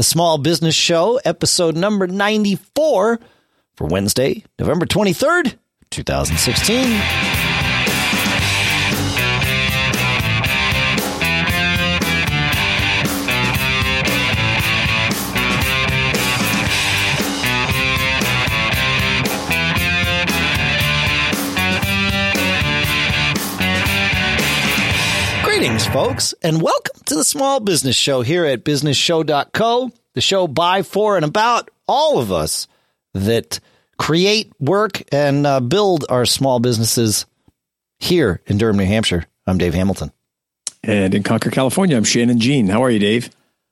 the 0.00 0.04
Small 0.04 0.38
Business 0.38 0.74
Show, 0.74 1.20
episode 1.26 1.76
number 1.76 2.06
94 2.06 3.20
for 3.74 3.86
Wednesday, 3.86 4.42
November 4.58 4.86
23rd, 4.86 5.56
2016. 5.90 7.29
Greetings, 25.60 25.86
folks, 25.88 26.32
and 26.40 26.62
welcome 26.62 27.02
to 27.04 27.14
the 27.14 27.22
Small 27.22 27.60
Business 27.60 27.94
Show 27.94 28.22
here 28.22 28.46
at 28.46 28.64
businessshow.co, 28.64 29.92
the 30.14 30.20
show 30.22 30.48
by, 30.48 30.80
for, 30.80 31.16
and 31.16 31.24
about 31.26 31.70
all 31.86 32.18
of 32.18 32.32
us 32.32 32.66
that 33.12 33.60
create, 33.98 34.50
work, 34.58 35.02
and 35.12 35.46
uh, 35.46 35.60
build 35.60 36.06
our 36.08 36.24
small 36.24 36.60
businesses 36.60 37.26
here 37.98 38.40
in 38.46 38.56
Durham, 38.56 38.78
New 38.78 38.86
Hampshire. 38.86 39.26
I'm 39.46 39.58
Dave 39.58 39.74
Hamilton. 39.74 40.12
And 40.82 41.14
in 41.14 41.22
Concord, 41.22 41.52
California, 41.52 41.94
I'm 41.94 42.04
Shannon 42.04 42.40
Jean. 42.40 42.66
How 42.66 42.82
are 42.82 42.90
you, 42.90 42.98
Dave? 42.98 43.28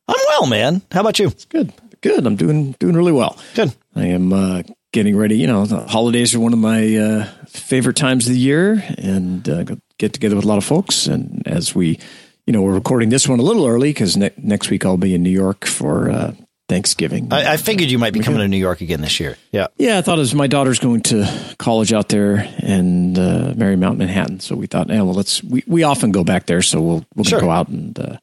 I'm 0.06 0.20
well, 0.28 0.46
man. 0.46 0.82
How 0.92 1.00
about 1.00 1.18
you? 1.18 1.32
Good. 1.48 1.72
Good. 2.02 2.26
I'm 2.26 2.36
doing 2.36 2.72
doing 2.72 2.96
really 2.96 3.12
well. 3.12 3.38
Good. 3.54 3.74
I 3.96 4.08
am 4.08 4.34
uh, 4.34 4.62
getting 4.92 5.16
ready. 5.16 5.38
You 5.38 5.46
know, 5.46 5.64
the 5.64 5.80
holidays 5.86 6.34
are 6.34 6.40
one 6.40 6.52
of 6.52 6.58
my 6.58 6.96
uh, 6.96 7.24
favorite 7.46 7.96
times 7.96 8.26
of 8.26 8.34
the 8.34 8.38
year, 8.38 8.84
and 8.98 9.48
uh, 9.48 9.64
get 9.98 10.12
together 10.12 10.36
with 10.36 10.44
a 10.44 10.48
lot 10.48 10.58
of 10.58 10.64
folks. 10.64 11.06
And 11.06 11.42
as 11.46 11.74
we, 11.74 11.98
you 12.46 12.52
know, 12.52 12.62
we're 12.62 12.74
recording 12.74 13.08
this 13.10 13.28
one 13.28 13.38
a 13.38 13.42
little 13.42 13.66
early 13.66 13.90
because 13.90 14.16
ne- 14.16 14.30
next 14.36 14.70
week 14.70 14.84
I'll 14.84 14.96
be 14.96 15.14
in 15.14 15.22
New 15.22 15.30
York 15.30 15.66
for 15.66 16.10
uh, 16.10 16.32
Thanksgiving. 16.68 17.32
I, 17.32 17.54
I 17.54 17.56
figured 17.56 17.90
you 17.90 17.98
might 17.98 18.12
be 18.12 18.20
coming 18.20 18.40
to 18.40 18.48
New 18.48 18.58
York 18.58 18.80
again 18.80 19.00
this 19.00 19.18
year. 19.20 19.36
Yeah. 19.52 19.68
Yeah, 19.78 19.98
I 19.98 20.02
thought 20.02 20.18
as 20.18 20.34
my 20.34 20.46
daughter's 20.46 20.78
going 20.78 21.00
to 21.04 21.54
college 21.58 21.92
out 21.92 22.08
there 22.10 22.36
and 22.58 23.18
uh, 23.18 23.54
Marymount, 23.54 23.96
Manhattan, 23.96 24.40
so 24.40 24.54
we 24.54 24.66
thought, 24.66 24.88
yeah, 24.88 25.02
well, 25.02 25.14
let's. 25.14 25.42
We, 25.42 25.64
we 25.66 25.82
often 25.82 26.12
go 26.12 26.24
back 26.24 26.46
there, 26.46 26.60
so 26.62 26.80
we'll 26.80 27.04
we'll 27.14 27.24
Sure. 27.24 27.40
go 27.40 27.50
out 27.50 27.68
and 27.68 27.98
uh, 27.98 28.16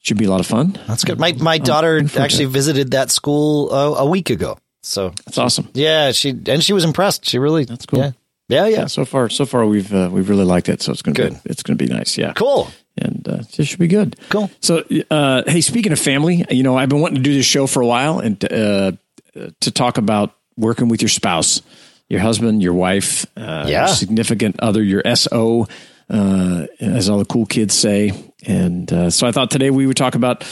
should 0.00 0.16
be 0.18 0.24
a 0.24 0.30
lot 0.30 0.40
of 0.40 0.46
fun. 0.46 0.78
That's 0.86 1.04
good. 1.04 1.18
My 1.20 1.32
my 1.34 1.58
daughter 1.58 2.00
actually 2.18 2.46
visited 2.46 2.92
that 2.92 3.10
school 3.10 3.72
uh, 3.72 3.94
a 3.98 4.06
week 4.06 4.30
ago. 4.30 4.56
So 4.82 5.10
That's 5.24 5.38
awesome. 5.38 5.68
yeah, 5.74 6.12
she 6.12 6.30
and 6.46 6.62
she 6.64 6.72
was 6.74 6.84
impressed. 6.84 7.24
She 7.26 7.38
really 7.38 7.64
That's 7.64 7.86
cool. 7.86 8.00
Yeah, 8.00 8.10
yeah, 8.48 8.66
yeah. 8.66 8.86
So 8.86 9.04
far, 9.04 9.28
so 9.28 9.44
far 9.46 9.66
we've 9.66 9.92
uh, 9.92 10.08
we've 10.12 10.28
really 10.28 10.44
liked 10.44 10.68
it. 10.68 10.82
So 10.82 10.92
it's 10.92 11.02
gonna 11.02 11.14
Good. 11.14 11.32
be 11.34 11.50
it's 11.50 11.62
gonna 11.62 11.76
be 11.76 11.86
nice. 11.86 12.16
Yeah, 12.18 12.32
Cool. 12.34 12.68
and 12.98 13.26
uh, 13.28 13.38
it 13.58 13.64
should 13.66 13.78
be 13.78 13.88
good. 13.88 14.16
Cool. 14.30 14.50
So, 14.60 14.84
uh, 15.10 15.42
hey, 15.46 15.60
speaking 15.60 15.92
of 15.92 15.98
family, 15.98 16.44
you 16.50 16.62
know, 16.62 16.76
I've 16.76 16.88
been 16.88 17.00
wanting 17.00 17.16
to 17.16 17.22
do 17.22 17.32
this 17.34 17.46
show 17.46 17.66
for 17.66 17.80
a 17.82 17.86
while 17.86 18.18
and 18.20 18.42
uh, 18.52 18.92
to 19.60 19.70
talk 19.70 19.98
about 19.98 20.34
working 20.56 20.88
with 20.88 21.02
your 21.02 21.08
spouse, 21.08 21.60
your 22.08 22.20
husband, 22.20 22.62
your 22.62 22.74
wife, 22.74 23.26
uh, 23.36 23.64
Yeah. 23.68 23.86
your 23.86 23.94
significant 23.94 24.56
other, 24.60 24.82
your 24.82 25.02
SO, 25.16 25.66
uh, 26.10 26.66
as 26.80 27.08
all 27.08 27.18
the 27.18 27.24
cool 27.24 27.46
kids 27.46 27.74
say. 27.74 28.12
And 28.46 28.92
uh, 28.92 29.10
so 29.10 29.26
I 29.26 29.32
thought 29.32 29.50
today 29.50 29.70
we 29.70 29.86
would 29.86 29.96
talk 29.96 30.14
about 30.14 30.44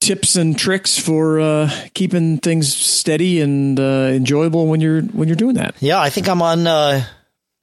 tips 0.00 0.36
and 0.36 0.56
tricks 0.58 0.98
for 0.98 1.40
uh, 1.40 1.70
keeping 1.94 2.38
things 2.38 2.72
steady 2.72 3.40
and 3.40 3.80
uh, 3.80 4.10
enjoyable 4.12 4.66
when 4.66 4.80
you're 4.80 5.00
when 5.02 5.28
you're 5.28 5.36
doing 5.36 5.54
that. 5.56 5.74
Yeah, 5.80 5.98
I 6.00 6.10
think 6.10 6.28
I'm 6.28 6.42
on 6.42 6.66
uh 6.66 7.04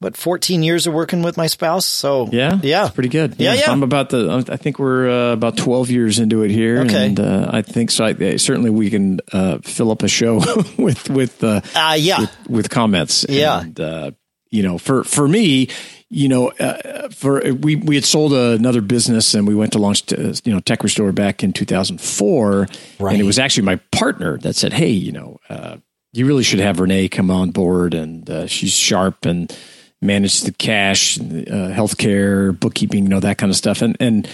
what 0.00 0.16
14 0.16 0.62
years 0.62 0.86
of 0.86 0.94
working 0.94 1.22
with 1.22 1.36
my 1.36 1.46
spouse. 1.46 1.86
So 1.86 2.28
Yeah, 2.32 2.58
yeah, 2.62 2.86
it's 2.86 2.94
pretty 2.94 3.10
good. 3.10 3.36
Yeah, 3.38 3.54
yeah. 3.54 3.70
I'm 3.70 3.82
about 3.82 4.10
the. 4.10 4.44
I 4.48 4.56
think 4.56 4.78
we're 4.78 5.08
uh, 5.08 5.32
about 5.34 5.56
12 5.56 5.90
years 5.90 6.18
into 6.18 6.42
it 6.42 6.50
here, 6.50 6.80
Okay. 6.80 7.06
and 7.06 7.20
uh, 7.20 7.48
I 7.52 7.62
think 7.62 7.90
so. 7.90 8.04
I, 8.06 8.36
certainly, 8.36 8.70
we 8.70 8.90
can 8.90 9.20
uh, 9.32 9.58
fill 9.62 9.90
up 9.90 10.02
a 10.02 10.08
show 10.08 10.36
with 10.78 11.08
with 11.10 11.44
uh, 11.44 11.60
Uh, 11.74 11.96
yeah, 11.98 12.20
with, 12.20 12.36
with 12.48 12.70
comments. 12.70 13.24
Yeah. 13.28 13.60
and, 13.60 13.78
uh, 13.78 14.10
you 14.50 14.62
know, 14.64 14.78
for 14.78 15.04
for 15.04 15.28
me, 15.28 15.68
you 16.08 16.28
know, 16.28 16.48
uh, 16.58 17.08
for 17.10 17.40
we 17.52 17.76
we 17.76 17.94
had 17.94 18.04
sold 18.04 18.32
another 18.32 18.80
business 18.80 19.34
and 19.34 19.46
we 19.46 19.54
went 19.54 19.72
to 19.72 19.78
launch, 19.78 20.10
you 20.10 20.52
know, 20.52 20.58
Tech 20.60 20.82
Restore 20.82 21.12
back 21.12 21.44
in 21.44 21.52
2004, 21.52 22.66
Right. 22.98 23.12
and 23.12 23.20
it 23.20 23.24
was 23.24 23.38
actually 23.38 23.64
my 23.66 23.76
partner 23.92 24.38
that 24.38 24.56
said, 24.56 24.72
"Hey, 24.72 24.90
you 24.90 25.12
know." 25.12 25.38
Uh, 25.48 25.76
you 26.12 26.26
really 26.26 26.42
should 26.42 26.58
have 26.58 26.80
Renee 26.80 27.08
come 27.08 27.30
on 27.30 27.52
board, 27.52 27.94
and 27.94 28.28
uh, 28.28 28.48
she's 28.48 28.72
sharp 28.72 29.24
and 29.26 29.56
manage 30.02 30.42
the 30.42 30.52
cash, 30.52 31.18
uh, 31.18 31.22
healthcare, 31.22 32.58
bookkeeping, 32.58 33.04
you 33.04 33.10
know 33.10 33.20
that 33.20 33.38
kind 33.38 33.50
of 33.50 33.56
stuff. 33.56 33.82
And 33.82 33.96
and 34.00 34.28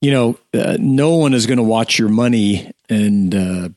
you 0.00 0.10
know, 0.10 0.38
uh, 0.54 0.76
no 0.80 1.16
one 1.16 1.34
is 1.34 1.46
going 1.46 1.58
to 1.58 1.62
watch 1.62 1.98
your 1.98 2.08
money 2.08 2.70
and 2.88 3.34
uh, 3.34 3.68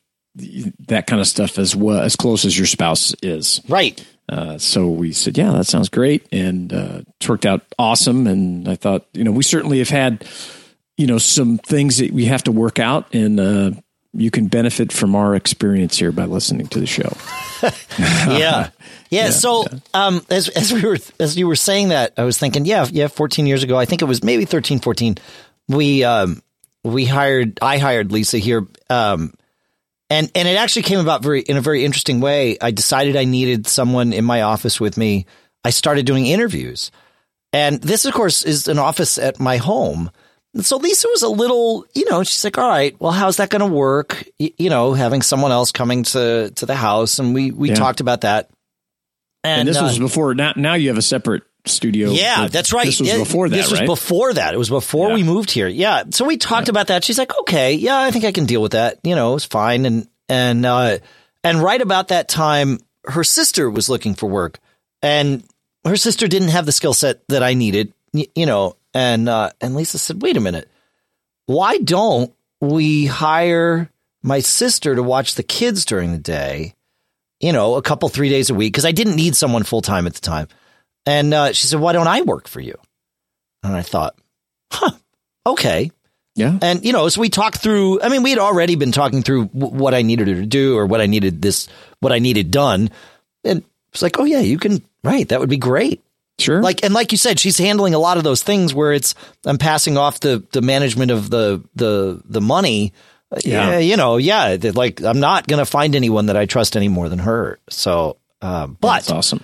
that 0.88 1.06
kind 1.06 1.20
of 1.20 1.26
stuff 1.26 1.58
as 1.58 1.76
well 1.76 2.00
as 2.00 2.16
close 2.16 2.44
as 2.44 2.56
your 2.56 2.66
spouse 2.66 3.14
is. 3.22 3.60
right. 3.68 4.04
Uh, 4.26 4.56
so 4.56 4.88
we 4.88 5.12
said, 5.12 5.36
yeah, 5.36 5.52
that 5.52 5.66
sounds 5.66 5.90
great, 5.90 6.26
and 6.32 6.72
uh, 6.72 7.02
it's 7.20 7.28
worked 7.28 7.44
out 7.44 7.60
awesome. 7.78 8.26
And 8.26 8.66
I 8.66 8.74
thought, 8.74 9.06
you 9.12 9.22
know, 9.22 9.30
we 9.30 9.42
certainly 9.42 9.80
have 9.80 9.90
had, 9.90 10.26
you 10.96 11.06
know, 11.06 11.18
some 11.18 11.58
things 11.58 11.98
that 11.98 12.10
we 12.10 12.24
have 12.24 12.42
to 12.44 12.52
work 12.52 12.78
out, 12.78 13.14
and 13.14 13.38
uh, 13.38 13.72
you 14.14 14.30
can 14.30 14.46
benefit 14.46 14.92
from 14.92 15.14
our 15.14 15.34
experience 15.34 15.98
here 15.98 16.12
by 16.12 16.24
listening 16.24 16.66
to 16.68 16.80
the 16.80 16.86
show. 16.86 17.12
Yeah. 17.98 18.70
Yeah, 19.10 19.30
so 19.30 19.64
um 19.94 20.20
as 20.28 20.48
as 20.50 20.72
we 20.72 20.82
were 20.82 20.98
as 21.20 21.38
you 21.38 21.46
were 21.46 21.56
saying 21.56 21.88
that, 21.90 22.12
I 22.18 22.24
was 22.24 22.36
thinking, 22.36 22.64
yeah, 22.66 22.86
yeah, 22.90 23.06
14 23.06 23.46
years 23.46 23.62
ago, 23.62 23.78
I 23.78 23.84
think 23.84 24.02
it 24.02 24.06
was 24.06 24.22
maybe 24.22 24.44
13, 24.44 24.80
14. 24.80 25.16
We 25.68 26.04
um 26.04 26.42
we 26.82 27.06
hired 27.06 27.58
I 27.62 27.78
hired 27.78 28.12
Lisa 28.12 28.38
here 28.38 28.66
um 28.90 29.32
and 30.10 30.30
and 30.34 30.48
it 30.48 30.56
actually 30.56 30.82
came 30.82 30.98
about 30.98 31.22
very 31.22 31.40
in 31.40 31.56
a 31.56 31.60
very 31.60 31.84
interesting 31.84 32.20
way. 32.20 32.58
I 32.60 32.70
decided 32.70 33.16
I 33.16 33.24
needed 33.24 33.66
someone 33.66 34.12
in 34.12 34.24
my 34.24 34.42
office 34.42 34.80
with 34.80 34.96
me. 34.96 35.26
I 35.64 35.70
started 35.70 36.04
doing 36.06 36.26
interviews. 36.26 36.90
And 37.52 37.80
this, 37.80 38.04
of 38.04 38.12
course, 38.12 38.42
is 38.42 38.66
an 38.66 38.80
office 38.80 39.16
at 39.16 39.38
my 39.38 39.58
home. 39.58 40.10
And 40.54 40.64
so 40.64 40.76
Lisa 40.76 41.08
was 41.08 41.22
a 41.22 41.28
little, 41.28 41.84
you 41.94 42.08
know, 42.08 42.22
she's 42.22 42.44
like, 42.44 42.56
all 42.58 42.68
right, 42.68 42.94
well, 43.00 43.10
how's 43.12 43.38
that 43.38 43.50
going 43.50 43.60
to 43.60 43.66
work? 43.76 44.24
Y- 44.38 44.52
you 44.56 44.70
know, 44.70 44.92
having 44.94 45.20
someone 45.20 45.50
else 45.52 45.72
coming 45.72 46.04
to, 46.04 46.50
to 46.54 46.66
the 46.66 46.76
house. 46.76 47.18
And 47.18 47.34
we, 47.34 47.50
we 47.50 47.70
Yeah. 47.70 47.74
talked 47.74 48.00
about 48.00 48.20
that. 48.22 48.50
And, 49.42 49.68
this 49.68 49.76
uh, 49.76 49.82
was 49.82 49.98
before. 49.98 50.34
Now, 50.34 50.52
now 50.56 50.74
you 50.74 50.88
have 50.88 50.96
a 50.98 51.02
separate 51.02 51.42
studio. 51.66 52.10
yeah, 52.12 52.46
that's 52.48 52.72
right. 52.72 52.86
This 52.86 53.00
was 53.00 53.08
Yeah, 53.08 53.18
before 53.18 53.48
that, 53.48 53.56
This 53.56 53.70
was 53.70 53.80
right? 53.80 53.86
before 53.86 54.32
that. 54.32 54.54
It 54.54 54.58
was 54.58 54.70
before 54.70 55.08
Yeah. 55.08 55.14
we 55.16 55.22
moved 55.22 55.50
here. 55.50 55.68
Yeah. 55.68 56.04
So 56.10 56.24
we 56.24 56.36
talked 56.36 56.68
about 56.68 56.86
that. 56.86 57.04
She's 57.04 57.18
like, 57.18 57.36
okay, 57.40 57.74
yeah, 57.74 57.98
I 57.98 58.10
think 58.10 58.24
I 58.24 58.32
can 58.32 58.46
deal 58.46 58.62
with 58.62 58.72
that. 58.72 59.00
You 59.02 59.14
know, 59.16 59.34
it's 59.34 59.44
fine. 59.44 59.84
And 59.86 60.08
and 60.28 60.64
uh, 60.64 60.98
and 61.42 61.62
right 61.62 61.80
about 61.80 62.08
that 62.08 62.28
time, 62.28 62.78
her 63.04 63.24
sister 63.24 63.68
was 63.68 63.88
looking 63.90 64.14
for 64.14 64.26
work, 64.28 64.58
and 65.02 65.42
her 65.84 65.96
sister 65.96 66.26
didn't 66.28 66.48
have 66.48 66.64
the 66.64 66.72
skill 66.72 66.94
set 66.94 67.26
that 67.28 67.42
I 67.42 67.52
needed. 67.54 67.92
y- 68.14 68.28
You 68.34 68.46
know, 68.46 68.76
and 68.94 69.28
uh, 69.28 69.50
and 69.60 69.74
Lisa 69.74 69.98
said, 69.98 70.22
wait 70.22 70.36
a 70.36 70.40
minute, 70.40 70.70
why 71.46 71.78
don't 71.78 72.32
we 72.60 73.06
hire 73.06 73.90
my 74.22 74.40
sister 74.40 74.94
to 74.94 75.02
watch 75.02 75.34
the 75.34 75.42
kids 75.42 75.84
during 75.84 76.12
the 76.12 76.18
day? 76.18 76.74
You 77.40 77.52
know, 77.52 77.74
a 77.74 77.82
couple 77.82 78.08
three 78.08 78.30
days 78.30 78.48
a 78.48 78.54
week 78.54 78.72
because 78.72 78.86
I 78.86 78.92
didn't 78.92 79.16
need 79.16 79.36
someone 79.36 79.64
full 79.64 79.82
time 79.82 80.06
at 80.06 80.14
the 80.14 80.20
time. 80.20 80.48
And 81.04 81.34
uh, 81.34 81.52
she 81.52 81.66
said, 81.66 81.80
"Why 81.80 81.92
don't 81.92 82.08
I 82.08 82.22
work 82.22 82.48
for 82.48 82.60
you?" 82.60 82.78
And 83.62 83.74
I 83.74 83.82
thought, 83.82 84.16
"Huh, 84.72 84.92
okay." 85.46 85.90
yeah. 86.34 86.58
And 86.62 86.84
you 86.84 86.92
know, 86.92 87.08
so 87.08 87.20
we 87.20 87.28
talked 87.28 87.58
through. 87.58 88.00
I 88.00 88.08
mean, 88.08 88.22
we 88.22 88.30
had 88.30 88.38
already 88.38 88.76
been 88.76 88.92
talking 88.92 89.22
through 89.22 89.46
w- 89.46 89.74
what 89.76 89.94
I 89.94 90.02
needed 90.02 90.28
her 90.28 90.34
to 90.34 90.46
do 90.46 90.76
or 90.76 90.86
what 90.86 91.00
I 91.00 91.06
needed 91.06 91.42
this, 91.42 91.68
what 92.00 92.12
I 92.12 92.18
needed 92.18 92.50
done. 92.50 92.90
And 93.44 93.62
it's 93.92 94.02
like, 94.02 94.18
"Oh 94.18 94.24
yeah, 94.24 94.40
you 94.40 94.58
can." 94.58 94.82
Right, 95.02 95.28
that 95.28 95.40
would 95.40 95.50
be 95.50 95.58
great. 95.58 96.02
Sure. 96.38 96.60
Like 96.62 96.84
and 96.84 96.92
like 96.94 97.12
you 97.12 97.18
said, 97.18 97.38
she's 97.38 97.58
handling 97.58 97.94
a 97.94 97.98
lot 97.98 98.16
of 98.16 98.24
those 98.24 98.42
things 98.42 98.74
where 98.74 98.92
it's 98.92 99.14
I'm 99.44 99.58
passing 99.58 99.96
off 99.96 100.20
the 100.20 100.44
the 100.52 100.62
management 100.62 101.10
of 101.10 101.30
the 101.30 101.62
the 101.74 102.20
the 102.24 102.40
money. 102.40 102.92
Yeah. 103.44 103.70
Yeah, 103.70 103.78
you 103.78 103.96
know, 103.96 104.16
yeah. 104.16 104.56
Like 104.74 105.02
I'm 105.02 105.18
not 105.20 105.46
going 105.48 105.58
to 105.58 105.66
find 105.66 105.94
anyone 105.96 106.26
that 106.26 106.36
I 106.36 106.46
trust 106.46 106.76
any 106.76 106.88
more 106.88 107.08
than 107.08 107.18
her. 107.20 107.58
So, 107.68 108.18
uh, 108.40 108.66
but 108.68 108.94
that's 108.94 109.10
awesome. 109.10 109.42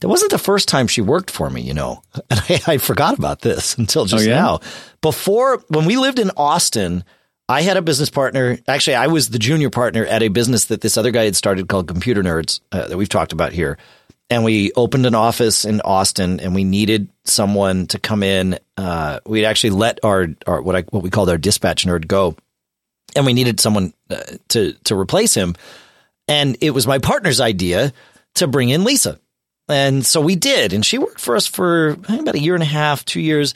it 0.00 0.06
wasn't 0.06 0.30
the 0.30 0.38
first 0.38 0.68
time 0.68 0.86
she 0.86 1.00
worked 1.00 1.30
for 1.30 1.50
me, 1.50 1.60
you 1.60 1.74
know. 1.74 2.02
And 2.30 2.40
I, 2.48 2.74
I 2.74 2.78
forgot 2.78 3.18
about 3.18 3.40
this 3.40 3.76
until 3.78 4.04
just 4.04 4.24
Oh, 4.26 4.28
yeah? 4.28 4.36
now. 4.36 4.60
Before, 5.00 5.58
when 5.68 5.86
we 5.86 5.96
lived 5.96 6.18
in 6.20 6.30
Austin, 6.36 7.02
I 7.48 7.62
had 7.62 7.76
a 7.76 7.82
business 7.82 8.10
partner. 8.10 8.58
Actually, 8.68 8.94
I 8.96 9.08
was 9.08 9.30
the 9.30 9.38
junior 9.40 9.70
partner 9.70 10.04
at 10.06 10.22
a 10.22 10.28
business 10.28 10.66
that 10.66 10.80
this 10.80 10.96
other 10.96 11.10
guy 11.10 11.24
had 11.24 11.34
started 11.34 11.68
called 11.68 11.88
Computer 11.88 12.22
Nerds 12.22 12.60
uh, 12.70 12.86
that 12.86 12.96
we've 12.96 13.08
talked 13.08 13.32
about 13.32 13.52
here. 13.52 13.76
And 14.32 14.44
we 14.44 14.72
opened 14.72 15.04
an 15.04 15.14
office 15.14 15.66
in 15.66 15.82
Austin, 15.82 16.40
and 16.40 16.54
we 16.54 16.64
needed 16.64 17.10
someone 17.24 17.86
to 17.88 17.98
come 17.98 18.22
in. 18.22 18.58
Uh, 18.78 19.20
we'd 19.26 19.44
actually 19.44 19.70
let 19.70 20.02
our, 20.02 20.28
our 20.46 20.62
what 20.62 20.74
I 20.74 20.80
what 20.88 21.02
we 21.02 21.10
called 21.10 21.28
our 21.28 21.36
dispatch 21.36 21.84
nerd 21.84 22.06
go, 22.06 22.34
and 23.14 23.26
we 23.26 23.34
needed 23.34 23.60
someone 23.60 23.92
uh, 24.08 24.22
to 24.48 24.72
to 24.84 24.98
replace 24.98 25.34
him. 25.34 25.54
And 26.28 26.56
it 26.62 26.70
was 26.70 26.86
my 26.86 26.98
partner's 26.98 27.42
idea 27.42 27.92
to 28.36 28.46
bring 28.46 28.70
in 28.70 28.84
Lisa. 28.84 29.20
And 29.68 30.04
so 30.04 30.22
we 30.22 30.34
did. 30.34 30.72
And 30.72 30.82
she 30.82 30.96
worked 30.96 31.20
for 31.20 31.36
us 31.36 31.46
for 31.46 31.90
about 31.90 32.34
a 32.34 32.40
year 32.40 32.54
and 32.54 32.62
a 32.62 32.66
half, 32.66 33.04
two 33.04 33.20
years. 33.20 33.54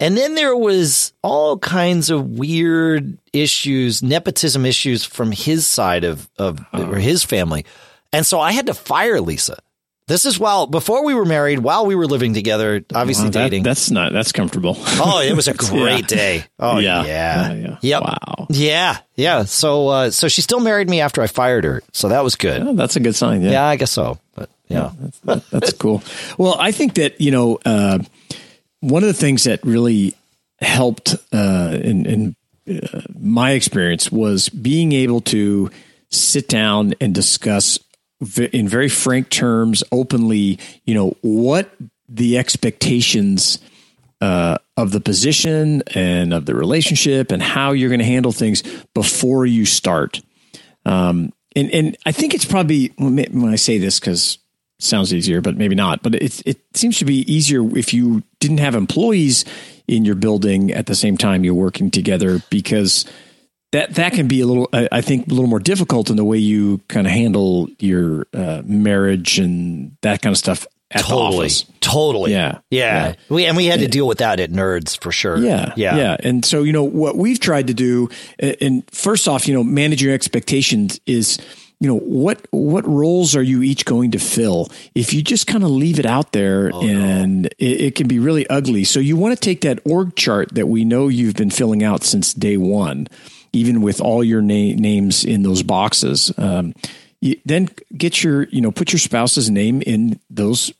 And 0.00 0.16
then 0.16 0.34
there 0.34 0.56
was 0.56 1.12
all 1.22 1.56
kinds 1.56 2.10
of 2.10 2.30
weird 2.30 3.16
issues, 3.32 4.02
nepotism 4.02 4.66
issues 4.66 5.04
from 5.04 5.30
his 5.30 5.68
side 5.68 6.02
of, 6.02 6.28
of 6.36 6.58
or 6.72 6.96
his 6.96 7.22
family. 7.22 7.64
And 8.12 8.26
so 8.26 8.40
I 8.40 8.50
had 8.50 8.66
to 8.66 8.74
fire 8.74 9.20
Lisa. 9.20 9.58
This 10.08 10.24
is 10.24 10.38
while 10.38 10.68
before 10.68 11.04
we 11.04 11.14
were 11.14 11.24
married, 11.24 11.58
while 11.58 11.84
we 11.84 11.96
were 11.96 12.06
living 12.06 12.32
together, 12.32 12.84
obviously 12.94 13.24
Wow, 13.26 13.30
that- 13.32 13.42
dating. 13.50 13.62
that's 13.64 13.90
not 13.90 14.12
that's 14.12 14.30
comfortable. 14.30 14.76
oh, 14.78 15.20
it 15.20 15.34
was 15.34 15.48
a 15.48 15.54
great 15.72 16.06
day. 16.06 16.44
Oh 16.60 16.78
yeah. 16.78 17.04
Yeah. 17.04 17.06
Yeah. 17.06 17.52
Yeah, 17.52 17.54
yeah. 17.68 17.76
Yep. 17.82 18.02
Wow. 18.02 18.46
Yeah. 18.50 18.98
Yeah. 19.16 19.44
So 19.44 19.88
uh, 19.88 20.10
so 20.10 20.28
she 20.28 20.42
still 20.42 20.60
married 20.60 20.88
me 20.88 21.00
after 21.00 21.22
I 21.22 21.26
fired 21.26 21.64
her. 21.64 21.82
So 21.92 22.08
that 22.10 22.22
was 22.22 22.36
good. 22.36 22.62
Oh, 22.62 22.74
that's 22.74 22.94
a 22.94 23.00
good 23.00 23.16
sign. 23.16 23.42
Yeah. 23.42 23.50
Yeah, 23.50 23.64
I 23.66 23.74
guess 23.76 23.90
so. 23.90 24.18
But 24.36 24.48
yeah. 24.68 24.92
That's, 25.00 25.18
that- 25.20 25.50
that's 25.50 25.72
cool. 25.72 26.04
Well, 26.38 26.54
I 26.58 26.70
think 26.70 26.94
that 26.94 27.20
you 27.20 27.32
know 27.32 27.58
uh, 27.66 27.98
one 28.80 29.02
of 29.02 29.08
the 29.08 29.12
things 29.14 29.42
that 29.44 29.64
really 29.64 30.14
helped 30.60 31.16
uh, 31.32 31.78
in, 31.82 32.06
in 32.06 32.36
uh, 32.70 33.00
my 33.18 33.52
experience 33.52 34.12
was 34.12 34.48
being 34.50 34.92
able 34.92 35.20
to 35.22 35.68
sit 36.10 36.46
down 36.48 36.94
and 37.00 37.12
discuss 37.12 37.78
in 38.52 38.68
very 38.68 38.88
frank 38.88 39.30
terms, 39.30 39.84
openly. 39.92 40.58
You 40.84 40.94
know 40.94 41.16
what 41.22 41.70
the 42.08 42.38
expectations 42.38 43.58
uh, 44.20 44.58
of 44.76 44.92
the 44.92 45.00
position 45.00 45.82
and 45.94 46.32
of 46.32 46.46
the 46.46 46.54
relationship 46.54 47.30
and 47.30 47.42
how 47.42 47.72
you're 47.72 47.88
going 47.88 47.98
to 47.98 48.04
handle 48.04 48.32
things 48.32 48.62
before 48.94 49.44
you 49.46 49.64
start. 49.64 50.22
Um, 50.84 51.32
and 51.54 51.70
and 51.72 51.96
I 52.06 52.12
think 52.12 52.34
it's 52.34 52.44
probably 52.44 52.92
when 52.98 53.52
I 53.52 53.56
say 53.56 53.78
this 53.78 53.98
because 53.98 54.38
sounds 54.78 55.12
easier, 55.12 55.40
but 55.40 55.56
maybe 55.56 55.74
not. 55.74 56.02
But 56.02 56.14
it 56.16 56.42
it 56.46 56.58
seems 56.74 56.98
to 56.98 57.04
be 57.04 57.30
easier 57.32 57.62
if 57.76 57.94
you 57.94 58.22
didn't 58.40 58.58
have 58.58 58.74
employees 58.74 59.44
in 59.88 60.04
your 60.04 60.14
building 60.14 60.72
at 60.72 60.86
the 60.86 60.94
same 60.94 61.16
time 61.16 61.44
you're 61.44 61.54
working 61.54 61.90
together 61.90 62.42
because 62.50 63.04
that 63.76 63.94
that 63.94 64.12
can 64.12 64.26
be 64.28 64.40
a 64.40 64.46
little 64.46 64.68
I 64.72 64.88
I 64.92 65.00
think 65.00 65.26
a 65.26 65.30
little 65.30 65.46
more 65.48 65.60
difficult 65.60 66.10
in 66.10 66.16
the 66.16 66.24
way 66.24 66.38
you 66.38 66.78
kind 66.88 67.06
of 67.06 67.12
handle 67.12 67.68
your 67.78 68.26
uh, 68.34 68.62
marriage 68.64 69.38
and 69.38 69.96
that 70.02 70.22
kind 70.22 70.32
of 70.32 70.38
stuff 70.38 70.66
at 70.90 71.02
the 71.02 71.08
Totally. 71.08 71.46
office. 71.46 71.64
Totally. 71.80 72.30
Yeah. 72.32 72.58
Yeah. 72.70 73.08
Yeah. 73.08 73.14
We 73.28 73.44
and 73.46 73.56
we 73.56 73.66
had 73.66 73.80
to 73.80 73.88
deal 73.88 74.06
with 74.06 74.18
that 74.18 74.38
at 74.40 74.50
Nerds 74.50 75.00
for 75.00 75.10
sure. 75.12 75.36
Yeah, 75.38 75.72
Yeah. 75.76 75.96
yeah. 75.96 76.16
And 76.20 76.44
so, 76.44 76.62
you 76.62 76.72
know, 76.72 76.84
what 76.84 77.16
we've 77.16 77.40
tried 77.40 77.66
to 77.68 77.74
do, 77.74 78.08
and 78.38 78.84
first 78.92 79.26
off, 79.28 79.48
you 79.48 79.54
know, 79.54 79.64
manage 79.64 80.00
your 80.00 80.14
expectations 80.14 81.00
is, 81.06 81.38
you 81.80 81.88
know, 81.88 81.98
what 81.98 82.46
what 82.52 82.86
roles 82.86 83.34
are 83.36 83.42
you 83.42 83.62
each 83.62 83.84
going 83.84 84.12
to 84.12 84.18
fill? 84.20 84.70
If 84.94 85.12
you 85.12 85.22
just 85.22 85.46
kind 85.48 85.64
of 85.64 85.70
leave 85.70 85.98
it 85.98 86.06
out 86.06 86.30
there, 86.32 86.70
and 86.72 87.46
it, 87.58 87.80
it 87.80 87.94
can 87.96 88.06
be 88.08 88.18
really 88.20 88.46
ugly. 88.48 88.84
So 88.84 89.00
you 89.00 89.16
want 89.16 89.34
to 89.36 89.40
take 89.40 89.60
that 89.62 89.80
org 89.84 90.14
chart 90.16 90.54
that 90.54 90.68
we 90.68 90.84
know 90.84 91.08
you've 91.08 91.34
been 91.34 91.50
filling 91.50 91.82
out 91.82 92.02
since 92.04 92.32
day 92.32 92.56
one, 92.56 93.08
even 93.56 93.80
with 93.80 94.00
all 94.00 94.22
your 94.22 94.42
na- 94.42 94.76
names 94.76 95.24
in 95.24 95.42
those 95.42 95.62
boxes. 95.62 96.32
Um, 96.36 96.74
you, 97.20 97.40
then 97.44 97.68
get 97.96 98.22
your, 98.22 98.44
you 98.44 98.60
know, 98.60 98.70
put 98.70 98.92
your 98.92 99.00
spouse's 99.00 99.50
name 99.50 99.82
in 99.82 100.20
those 100.28 100.72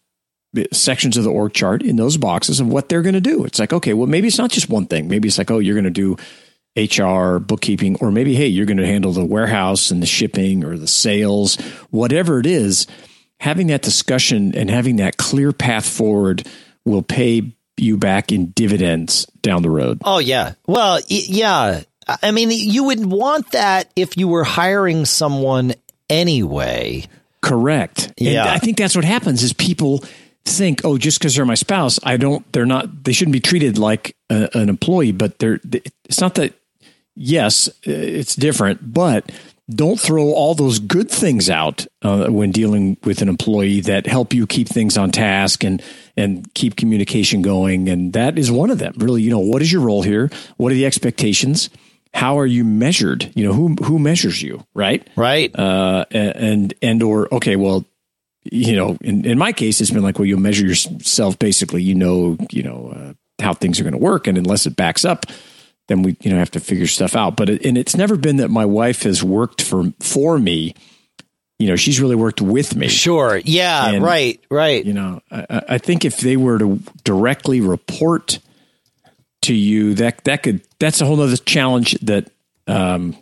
sections 0.72 1.16
of 1.16 1.24
the 1.24 1.30
org 1.30 1.52
chart 1.52 1.82
in 1.82 1.96
those 1.96 2.16
boxes 2.16 2.60
of 2.60 2.68
what 2.68 2.88
they're 2.88 3.02
going 3.02 3.14
to 3.14 3.20
do. 3.20 3.44
It's 3.44 3.58
like, 3.58 3.72
okay, 3.72 3.94
well, 3.94 4.06
maybe 4.06 4.28
it's 4.28 4.38
not 4.38 4.50
just 4.50 4.68
one 4.68 4.86
thing. 4.86 5.08
Maybe 5.08 5.28
it's 5.28 5.38
like, 5.38 5.50
oh, 5.50 5.58
you're 5.58 5.80
going 5.80 5.92
to 5.92 6.16
do 6.16 6.16
HR, 6.76 7.38
bookkeeping, 7.38 7.96
or 8.00 8.10
maybe, 8.10 8.34
hey, 8.34 8.46
you're 8.46 8.66
going 8.66 8.76
to 8.76 8.86
handle 8.86 9.12
the 9.12 9.24
warehouse 9.24 9.90
and 9.90 10.02
the 10.02 10.06
shipping 10.06 10.62
or 10.62 10.76
the 10.76 10.86
sales, 10.86 11.56
whatever 11.90 12.38
it 12.38 12.46
is. 12.46 12.86
Having 13.40 13.66
that 13.66 13.82
discussion 13.82 14.56
and 14.56 14.70
having 14.70 14.96
that 14.96 15.18
clear 15.18 15.52
path 15.52 15.86
forward 15.86 16.46
will 16.86 17.02
pay 17.02 17.52
you 17.76 17.98
back 17.98 18.32
in 18.32 18.46
dividends 18.50 19.26
down 19.42 19.62
the 19.62 19.70
road. 19.70 20.00
Oh 20.04 20.18
yeah. 20.18 20.54
Well, 20.66 21.00
yeah. 21.08 21.82
I 22.06 22.30
mean, 22.30 22.50
you 22.50 22.84
would 22.84 23.04
want 23.04 23.52
that 23.52 23.90
if 23.96 24.16
you 24.16 24.28
were 24.28 24.44
hiring 24.44 25.04
someone 25.04 25.74
anyway. 26.08 27.06
Correct. 27.40 28.12
And 28.18 28.28
Yeah. 28.28 28.52
I 28.52 28.58
think 28.58 28.76
that's 28.76 28.94
what 28.94 29.04
happens 29.04 29.42
is 29.42 29.52
people 29.52 30.04
think, 30.44 30.82
oh, 30.84 30.98
just 30.98 31.18
because 31.18 31.34
they're 31.34 31.44
my 31.44 31.54
spouse, 31.54 31.98
I 32.04 32.16
don't, 32.16 32.50
they're 32.52 32.66
not, 32.66 33.04
they 33.04 33.12
shouldn't 33.12 33.32
be 33.32 33.40
treated 33.40 33.78
like 33.78 34.16
a, 34.30 34.48
an 34.54 34.68
employee, 34.68 35.12
but 35.12 35.38
they're, 35.38 35.60
it's 36.04 36.20
not 36.20 36.36
that, 36.36 36.54
yes, 37.16 37.68
it's 37.82 38.36
different, 38.36 38.92
but 38.94 39.30
don't 39.68 39.98
throw 39.98 40.32
all 40.32 40.54
those 40.54 40.78
good 40.78 41.10
things 41.10 41.50
out 41.50 41.86
uh, 42.02 42.28
when 42.28 42.52
dealing 42.52 42.96
with 43.02 43.20
an 43.20 43.28
employee 43.28 43.80
that 43.80 44.06
help 44.06 44.32
you 44.32 44.46
keep 44.46 44.68
things 44.68 44.96
on 44.96 45.10
task 45.10 45.64
and, 45.64 45.82
and 46.16 46.52
keep 46.54 46.76
communication 46.76 47.42
going. 47.42 47.88
And 47.88 48.12
that 48.12 48.38
is 48.38 48.48
one 48.48 48.70
of 48.70 48.78
them. 48.78 48.94
Really, 48.98 49.22
you 49.22 49.30
know, 49.30 49.40
what 49.40 49.62
is 49.62 49.72
your 49.72 49.82
role 49.82 50.04
here? 50.04 50.30
What 50.56 50.70
are 50.70 50.76
the 50.76 50.86
expectations? 50.86 51.68
How 52.16 52.38
are 52.38 52.46
you 52.46 52.64
measured? 52.64 53.30
You 53.34 53.44
know, 53.44 53.52
who, 53.52 53.74
who 53.84 53.98
measures 53.98 54.42
you, 54.42 54.64
right? 54.74 55.06
Right. 55.16 55.54
uh, 55.54 56.06
and 56.10 56.72
and 56.80 57.02
or 57.02 57.28
okay, 57.34 57.56
well, 57.56 57.84
you 58.44 58.74
know, 58.74 58.96
in, 59.02 59.24
in 59.26 59.36
my 59.38 59.52
case, 59.52 59.80
it's 59.80 59.90
been 59.90 60.02
like, 60.02 60.18
well, 60.18 60.26
you 60.26 60.36
measure 60.38 60.66
yourself 60.66 61.38
basically. 61.38 61.82
You 61.82 61.94
know, 61.94 62.38
you 62.50 62.62
know 62.62 62.92
uh, 62.96 63.42
how 63.42 63.52
things 63.52 63.78
are 63.78 63.82
going 63.82 63.92
to 63.92 63.98
work, 63.98 64.26
and 64.26 64.38
unless 64.38 64.64
it 64.66 64.76
backs 64.76 65.04
up, 65.04 65.26
then 65.88 66.02
we 66.02 66.16
you 66.22 66.30
know 66.30 66.38
have 66.38 66.50
to 66.52 66.60
figure 66.60 66.86
stuff 66.86 67.14
out. 67.16 67.36
But 67.36 67.50
it, 67.50 67.66
and 67.66 67.76
it's 67.76 67.96
never 67.96 68.16
been 68.16 68.38
that 68.38 68.48
my 68.50 68.64
wife 68.64 69.02
has 69.02 69.22
worked 69.22 69.60
for 69.62 69.92
for 70.00 70.38
me. 70.38 70.74
You 71.58 71.68
know, 71.68 71.76
she's 71.76 72.00
really 72.00 72.16
worked 72.16 72.40
with 72.42 72.76
me. 72.76 72.88
Sure. 72.88 73.40
Yeah. 73.44 73.88
And- 73.90 74.04
right. 74.04 74.42
Right. 74.50 74.84
You 74.84 74.92
know, 74.94 75.20
I, 75.30 75.46
I- 75.50 75.62
I 75.70 75.78
think 75.78 76.04
if 76.04 76.18
they 76.18 76.36
were 76.36 76.58
to 76.58 76.80
directly 77.04 77.60
report 77.60 78.38
to 79.46 79.54
you, 79.54 79.94
that 79.94 80.24
that 80.24 80.42
could 80.42 80.62
that's 80.78 81.00
a 81.00 81.06
whole 81.06 81.20
other 81.20 81.36
challenge. 81.36 81.92
That 82.00 82.30
um, 82.66 83.16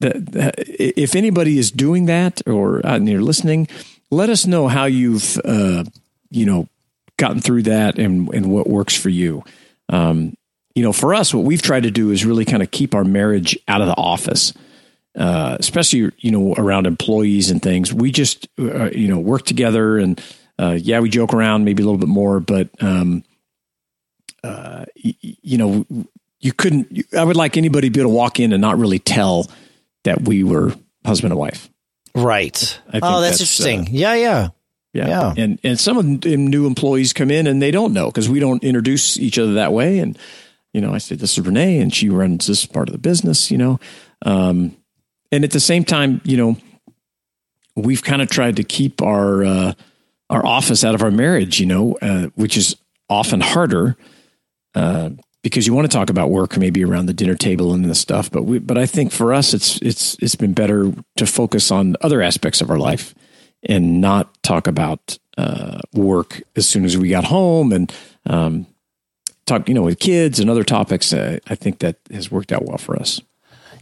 that, 0.00 0.32
that 0.32 0.54
if 0.58 1.14
anybody 1.14 1.58
is 1.58 1.70
doing 1.70 2.06
that 2.06 2.42
or 2.46 2.80
you're 2.84 3.22
listening, 3.22 3.68
let 4.10 4.30
us 4.30 4.46
know 4.46 4.68
how 4.68 4.84
you've 4.84 5.38
uh, 5.44 5.84
you 6.30 6.46
know 6.46 6.68
gotten 7.16 7.40
through 7.40 7.62
that 7.64 7.98
and 7.98 8.32
and 8.34 8.50
what 8.50 8.68
works 8.68 8.96
for 8.96 9.08
you. 9.08 9.44
Um, 9.88 10.34
you 10.74 10.82
know, 10.82 10.92
for 10.92 11.14
us, 11.14 11.34
what 11.34 11.44
we've 11.44 11.62
tried 11.62 11.84
to 11.84 11.90
do 11.90 12.10
is 12.10 12.24
really 12.24 12.44
kind 12.44 12.62
of 12.62 12.70
keep 12.70 12.94
our 12.94 13.04
marriage 13.04 13.58
out 13.66 13.80
of 13.80 13.88
the 13.88 13.96
office 13.96 14.52
uh, 15.18 15.56
especially 15.58 16.12
you 16.18 16.30
know 16.30 16.54
around 16.54 16.86
employees 16.86 17.50
and 17.50 17.60
things. 17.60 17.92
We 17.92 18.12
just 18.12 18.48
uh, 18.58 18.90
you 18.90 19.08
know 19.08 19.18
work 19.18 19.44
together 19.44 19.98
and 19.98 20.22
uh, 20.58 20.78
yeah, 20.80 21.00
we 21.00 21.08
joke 21.08 21.34
around 21.34 21.64
maybe 21.64 21.82
a 21.82 21.86
little 21.86 21.98
bit 21.98 22.08
more, 22.08 22.40
but 22.40 22.68
um, 22.80 23.24
uh, 24.44 24.84
you 24.94 25.58
know 25.58 25.84
you 26.40 26.52
couldn't. 26.52 27.06
I 27.16 27.24
would 27.24 27.36
like 27.36 27.56
anybody 27.56 27.88
to 27.88 27.92
be 27.92 28.00
able 28.00 28.10
to 28.10 28.16
walk 28.16 28.40
in 28.40 28.52
and 28.52 28.60
not 28.60 28.78
really 28.78 28.98
tell 28.98 29.50
that 30.04 30.22
we 30.22 30.44
were 30.44 30.74
husband 31.04 31.32
and 31.32 31.38
wife. 31.38 31.68
Right. 32.14 32.80
I 32.88 32.92
think 32.92 33.04
Oh, 33.04 33.20
that's, 33.20 33.38
that's, 33.38 33.60
interesting. 33.60 33.94
yeah. 33.94 34.14
Yeah. 34.14 34.48
Yeah. 34.92 35.08
Yeah. 35.08 35.34
And 35.36 35.58
and 35.62 35.78
some 35.78 35.98
of 35.98 36.20
them 36.22 36.46
new 36.46 36.66
employees 36.66 37.12
come 37.12 37.30
in 37.30 37.46
and 37.46 37.60
they 37.60 37.70
don't 37.70 37.92
know 37.92 38.06
because 38.06 38.28
we 38.28 38.40
don't 38.40 38.62
introduce 38.64 39.18
each 39.18 39.38
other 39.38 39.54
that 39.54 39.72
way. 39.72 39.98
And 39.98 40.18
you 40.72 40.80
know, 40.80 40.92
I 40.94 40.98
said 40.98 41.18
this 41.18 41.36
is 41.38 41.44
Renee, 41.46 41.78
and 41.80 41.92
she 41.94 42.08
runs 42.08 42.46
this 42.46 42.66
part 42.66 42.88
of 42.88 42.92
the 42.92 42.98
business. 42.98 43.50
You 43.50 43.58
know, 43.58 43.80
um, 44.24 44.76
and 45.32 45.44
at 45.44 45.50
the 45.50 45.60
same 45.60 45.84
time, 45.84 46.20
you 46.24 46.36
know, 46.36 46.56
we've 47.76 48.02
kind 48.02 48.22
of 48.22 48.28
tried 48.28 48.56
to 48.56 48.64
keep 48.64 49.02
our 49.02 49.44
uh, 49.44 49.72
our 50.30 50.44
office 50.44 50.84
out 50.84 50.94
of 50.94 51.02
our 51.02 51.10
marriage. 51.10 51.60
You 51.60 51.66
know, 51.66 51.98
uh, 52.02 52.28
which 52.34 52.56
is 52.56 52.76
often 53.08 53.40
harder. 53.40 53.96
Uh, 54.74 55.10
because 55.42 55.66
you 55.66 55.72
want 55.72 55.90
to 55.90 55.96
talk 55.96 56.10
about 56.10 56.30
work 56.30 56.56
maybe 56.56 56.84
around 56.84 57.06
the 57.06 57.14
dinner 57.14 57.34
table 57.34 57.72
and 57.72 57.84
this 57.84 58.00
stuff 58.00 58.30
but 58.30 58.42
we 58.42 58.58
but 58.58 58.76
I 58.76 58.86
think 58.86 59.12
for 59.12 59.32
us 59.32 59.54
it's 59.54 59.80
it's 59.82 60.16
it's 60.20 60.34
been 60.34 60.52
better 60.52 60.92
to 61.16 61.26
focus 61.26 61.70
on 61.70 61.96
other 62.00 62.20
aspects 62.20 62.60
of 62.60 62.70
our 62.70 62.78
life 62.78 63.14
and 63.62 64.00
not 64.00 64.40
talk 64.42 64.66
about 64.66 65.18
uh, 65.36 65.78
work 65.94 66.42
as 66.56 66.68
soon 66.68 66.84
as 66.84 66.98
we 66.98 67.08
got 67.08 67.24
home 67.24 67.72
and 67.72 67.92
um, 68.26 68.66
talk 69.46 69.68
you 69.68 69.74
know 69.74 69.82
with 69.82 69.98
kids 69.98 70.38
and 70.40 70.50
other 70.50 70.64
topics 70.64 71.12
uh, 71.12 71.38
I 71.46 71.54
think 71.54 71.78
that 71.78 71.96
has 72.10 72.30
worked 72.30 72.52
out 72.52 72.64
well 72.64 72.78
for 72.78 72.96
us 72.96 73.20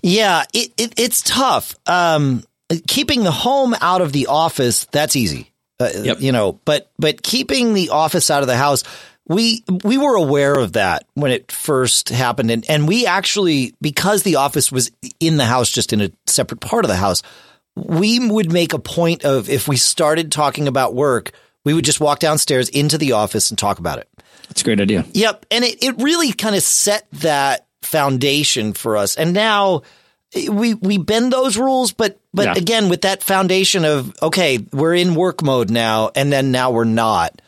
Yeah, 0.03 0.45
it, 0.55 0.73
it 0.77 0.95
it's 0.99 1.23
tough. 1.23 1.75
Um, 1.87 2.45
keeping 2.87 3.25
the 3.25 3.33
home 3.33 3.75
out 3.81 4.01
of 4.01 4.13
the 4.13 4.27
office 4.27 4.85
that's 4.87 5.17
easy. 5.17 5.53
Uh, 5.79 5.91
Yep. 5.95 6.21
You 6.21 6.33
know, 6.33 6.61
but 6.65 6.91
but 6.99 7.23
keeping 7.23 7.75
the 7.75 7.91
office 7.91 8.31
out 8.31 8.43
of 8.43 8.47
the 8.47 8.57
house, 8.57 8.85
we 9.29 9.65
we 9.85 9.99
were 9.99 10.17
aware 10.17 10.55
of 10.55 10.75
that 10.75 11.07
when 11.15 11.31
it 11.33 11.51
first 11.51 12.09
happened, 12.11 12.51
and 12.51 12.69
and 12.69 12.87
we 12.87 13.07
actually 13.07 13.75
because 13.81 14.23
the 14.23 14.37
office 14.37 14.71
was 14.71 14.91
in 15.21 15.37
the 15.37 15.45
house, 15.45 15.71
just 15.71 15.93
in 15.93 16.01
a 16.01 16.11
separate 16.27 16.61
part 16.61 16.85
of 16.85 16.89
the 16.89 16.97
house, 16.97 17.23
we 17.75 18.19
would 18.29 18.53
make 18.53 18.73
a 18.73 18.79
point 18.79 19.25
of 19.25 19.49
if 19.51 19.67
we 19.69 19.77
started 19.77 20.31
talking 20.33 20.69
about 20.69 20.95
work, 20.95 21.33
we 21.65 21.75
would 21.75 21.85
just 21.85 22.01
walk 22.01 22.21
downstairs 22.21 22.69
into 22.69 22.99
the 22.99 23.13
office 23.13 23.51
and 23.51 23.59
talk 23.59 23.79
about 23.79 23.99
it. 23.99 24.09
that's 24.49 24.61
a 24.61 24.65
great 24.65 24.81
idea 24.81 25.05
Yep. 25.13 25.47
And 25.51 25.65
it, 25.65 25.83
it 25.83 25.97
really 26.01 26.33
kind 26.33 26.55
of 26.55 26.63
set 26.63 27.07
that 27.15 27.67
foundation 27.83 28.73
for 28.73 28.97
us. 28.97 29.17
And 29.17 29.33
now 29.33 29.83
we, 30.49 30.75
we 30.75 30.99
bend 30.99 31.33
those 31.33 31.57
rules, 31.57 31.93
but, 31.93 32.19
but 32.33 32.47
Yeah. 32.47 32.55
again, 32.57 32.89
with 32.89 33.03
that 33.03 33.23
foundation 33.23 33.85
of, 33.85 34.15
okay, 34.23 34.59
we're 34.73 34.95
in 34.95 35.15
work 35.15 35.43
mode 35.43 35.71
now. 35.71 36.11
And 36.15 36.33
then 36.33 36.51
now 36.53 36.71
we're 36.71 36.85
not. 36.85 37.41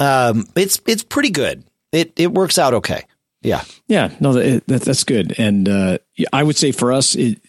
Um, 0.00 0.46
it's, 0.56 0.80
it's 0.86 1.02
pretty 1.02 1.30
good. 1.30 1.64
It, 1.92 2.12
it 2.16 2.32
works 2.32 2.58
out 2.58 2.74
okay. 2.74 3.04
Yeah. 3.42 3.64
Yeah. 3.88 4.10
No, 4.20 4.32
that, 4.34 4.66
that 4.68 4.82
that's 4.82 5.04
good. 5.04 5.34
And 5.38 5.68
uh, 5.68 5.98
I 6.32 6.42
would 6.42 6.56
say 6.56 6.70
for 6.72 6.92
us, 6.92 7.16
it, 7.16 7.40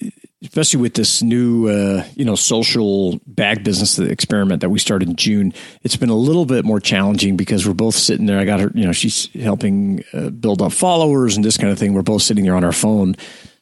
especially 0.42 0.82
with 0.82 0.96
this 0.96 1.22
new, 1.22 1.68
uh, 1.70 2.04
you 2.16 2.26
know, 2.26 2.36
social 2.36 3.20
bag 3.28 3.64
business 3.64 4.00
experiment 4.00 4.62
that 4.62 4.70
we 4.70 4.80
started 4.80 5.08
in 5.08 5.16
June, 5.16 5.54
it's 5.84 5.96
been 5.96 6.10
a 6.10 6.16
little 6.16 6.46
bit 6.46 6.66
more 6.66 6.80
challenging 6.80 7.38
because 7.38 7.68
we're 7.68 7.74
both 7.76 7.96
sitting 7.96 8.26
there. 8.26 8.40
I 8.40 8.46
got 8.46 8.60
her, 8.60 8.72
you 8.74 8.86
know, 8.86 8.92
she's 8.92 9.30
helping 9.36 10.04
uh, 10.14 10.32
build 10.32 10.62
up 10.64 10.74
followers 10.74 11.36
and 11.36 11.46
this 11.46 11.58
kind 11.58 11.72
of 11.72 11.78
thing. 11.78 11.94
We're 11.94 12.02
both 12.02 12.24
sitting 12.24 12.44
there 12.44 12.56
on 12.56 12.64
our 12.64 12.74
phone 12.74 13.16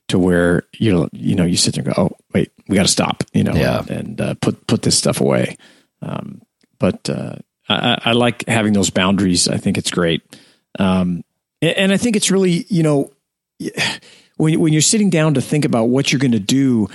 to 0.07 0.17
where 0.17 0.63
you 0.73 0.91
know, 0.91 1.09
you 1.11 1.35
know, 1.35 1.45
you 1.45 1.57
sit 1.57 1.75
there 1.75 1.83
and 1.85 1.93
go, 1.93 2.01
oh, 2.01 2.17
wait, 2.33 2.51
we 2.69 2.75
got 2.75 2.83
to 2.83 2.87
stop, 2.91 3.23
you 3.33 3.43
know, 3.43 3.53
Yeah. 3.53 3.79
and, 3.81 3.89
and 3.91 4.21
uh, 4.21 4.33
put 4.35 4.65
put 4.67 4.81
this 4.83 4.97
stuff 4.97 5.19
away. 5.21 5.57
Um, 6.01 6.41
but 6.79 7.09
uh, 7.09 7.35
I, 7.71 8.09
I 8.09 8.11
like 8.13 8.47
having 8.47 8.73
those 8.73 8.89
boundaries. 8.89 9.47
I 9.47 9.57
think 9.57 9.77
it's 9.77 9.91
great, 9.91 10.21
um, 10.79 11.23
and, 11.61 11.77
and 11.77 11.91
I 11.91 11.97
think 11.97 12.15
it's 12.15 12.31
really, 12.31 12.65
you 12.69 12.83
know, 12.83 13.11
when 14.37 14.59
when 14.59 14.73
you're 14.73 14.81
sitting 14.81 15.09
down 15.09 15.35
to 15.35 15.41
think 15.41 15.65
about 15.65 15.85
what 15.85 16.11
you're 16.11 16.19
going 16.19 16.31
to 16.31 16.39
do. 16.39 16.87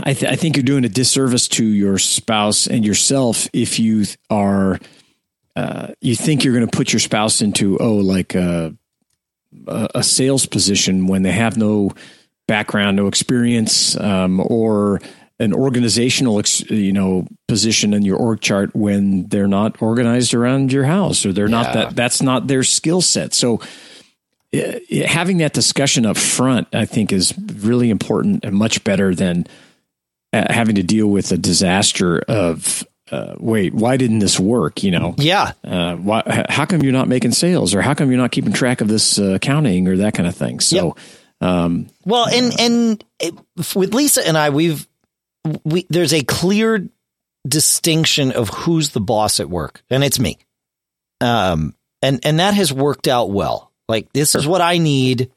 I, 0.00 0.12
th- 0.12 0.32
I 0.32 0.34
think 0.34 0.56
you're 0.56 0.64
doing 0.64 0.84
a 0.84 0.88
disservice 0.88 1.46
to 1.50 1.64
your 1.64 1.98
spouse 1.98 2.66
and 2.66 2.84
yourself 2.84 3.46
if 3.52 3.78
you 3.78 4.06
are 4.28 4.80
uh, 5.54 5.92
you 6.00 6.16
think 6.16 6.42
you're 6.42 6.52
going 6.52 6.66
to 6.66 6.76
put 6.76 6.92
your 6.92 6.98
spouse 6.98 7.40
into 7.40 7.78
oh 7.78 7.94
like 7.94 8.34
a, 8.34 8.74
a 9.68 10.02
sales 10.02 10.46
position 10.46 11.06
when 11.06 11.22
they 11.22 11.30
have 11.30 11.56
no 11.56 11.92
background, 12.48 12.96
no 12.96 13.06
experience, 13.06 13.96
um, 14.00 14.40
or 14.40 15.00
an 15.40 15.52
organizational 15.52 16.42
you 16.68 16.92
know 16.92 17.26
position 17.46 17.94
in 17.94 18.02
your 18.02 18.16
org 18.16 18.40
chart 18.40 18.74
when 18.74 19.26
they're 19.28 19.46
not 19.48 19.80
organized 19.80 20.34
around 20.34 20.72
your 20.72 20.84
house 20.84 21.24
or 21.24 21.32
they're 21.32 21.48
not 21.48 21.72
that 21.74 21.94
that's 21.96 22.22
not 22.22 22.46
their 22.48 22.62
skill 22.64 23.00
set. 23.00 23.34
So 23.34 23.60
uh, 24.54 24.78
having 25.06 25.38
that 25.38 25.52
discussion 25.52 26.06
up 26.06 26.16
front, 26.16 26.68
I 26.72 26.86
think, 26.86 27.12
is 27.12 27.34
really 27.38 27.90
important 27.90 28.44
and 28.44 28.56
much 28.56 28.82
better 28.82 29.14
than 29.14 29.46
uh, 30.32 30.52
having 30.52 30.74
to 30.76 30.82
deal 30.82 31.06
with 31.06 31.30
a 31.32 31.36
disaster 31.38 32.18
of. 32.28 32.86
Uh, 33.10 33.34
wait, 33.38 33.72
why 33.72 33.96
didn't 33.96 34.18
this 34.18 34.38
work? 34.38 34.82
You 34.82 34.90
know, 34.90 35.14
Yeah. 35.16 35.52
uh, 35.64 35.96
why, 35.96 36.44
how 36.50 36.66
come 36.66 36.82
you're 36.82 36.92
not 36.92 37.08
making 37.08 37.32
sales, 37.32 37.74
or 37.74 37.80
how 37.80 37.94
come 37.94 38.10
you're 38.10 38.20
not 38.20 38.32
keeping 38.32 38.52
track 38.52 38.82
of 38.82 38.88
this 38.88 39.18
uh, 39.18 39.32
accounting, 39.36 39.88
or 39.88 39.96
that 39.96 40.12
kind 40.12 40.28
of 40.28 40.36
thing? 40.36 40.60
So, 40.60 40.94
um, 41.40 41.86
Well, 42.04 42.26
and 42.28 42.60
and 42.60 43.04
it, 43.18 43.32
with 43.74 43.94
Lisa 43.94 44.28
and 44.28 44.36
I, 44.36 44.50
we've 44.50 44.86
we 45.64 45.86
there's 45.88 46.12
a 46.12 46.22
clear 46.22 46.88
distinction 47.46 48.32
of 48.32 48.48
who's 48.48 48.90
the 48.90 49.00
boss 49.00 49.40
at 49.40 49.48
work, 49.48 49.82
and 49.90 50.04
it's 50.04 50.18
me. 50.18 50.38
Um, 51.20 51.74
and 52.02 52.20
and 52.24 52.40
that 52.40 52.54
has 52.54 52.72
worked 52.72 53.08
out 53.08 53.30
well. 53.30 53.72
Like 53.88 54.12
this 54.12 54.34
is 54.34 54.46
what 54.46 54.60
I 54.60 54.78
need, 54.78 55.30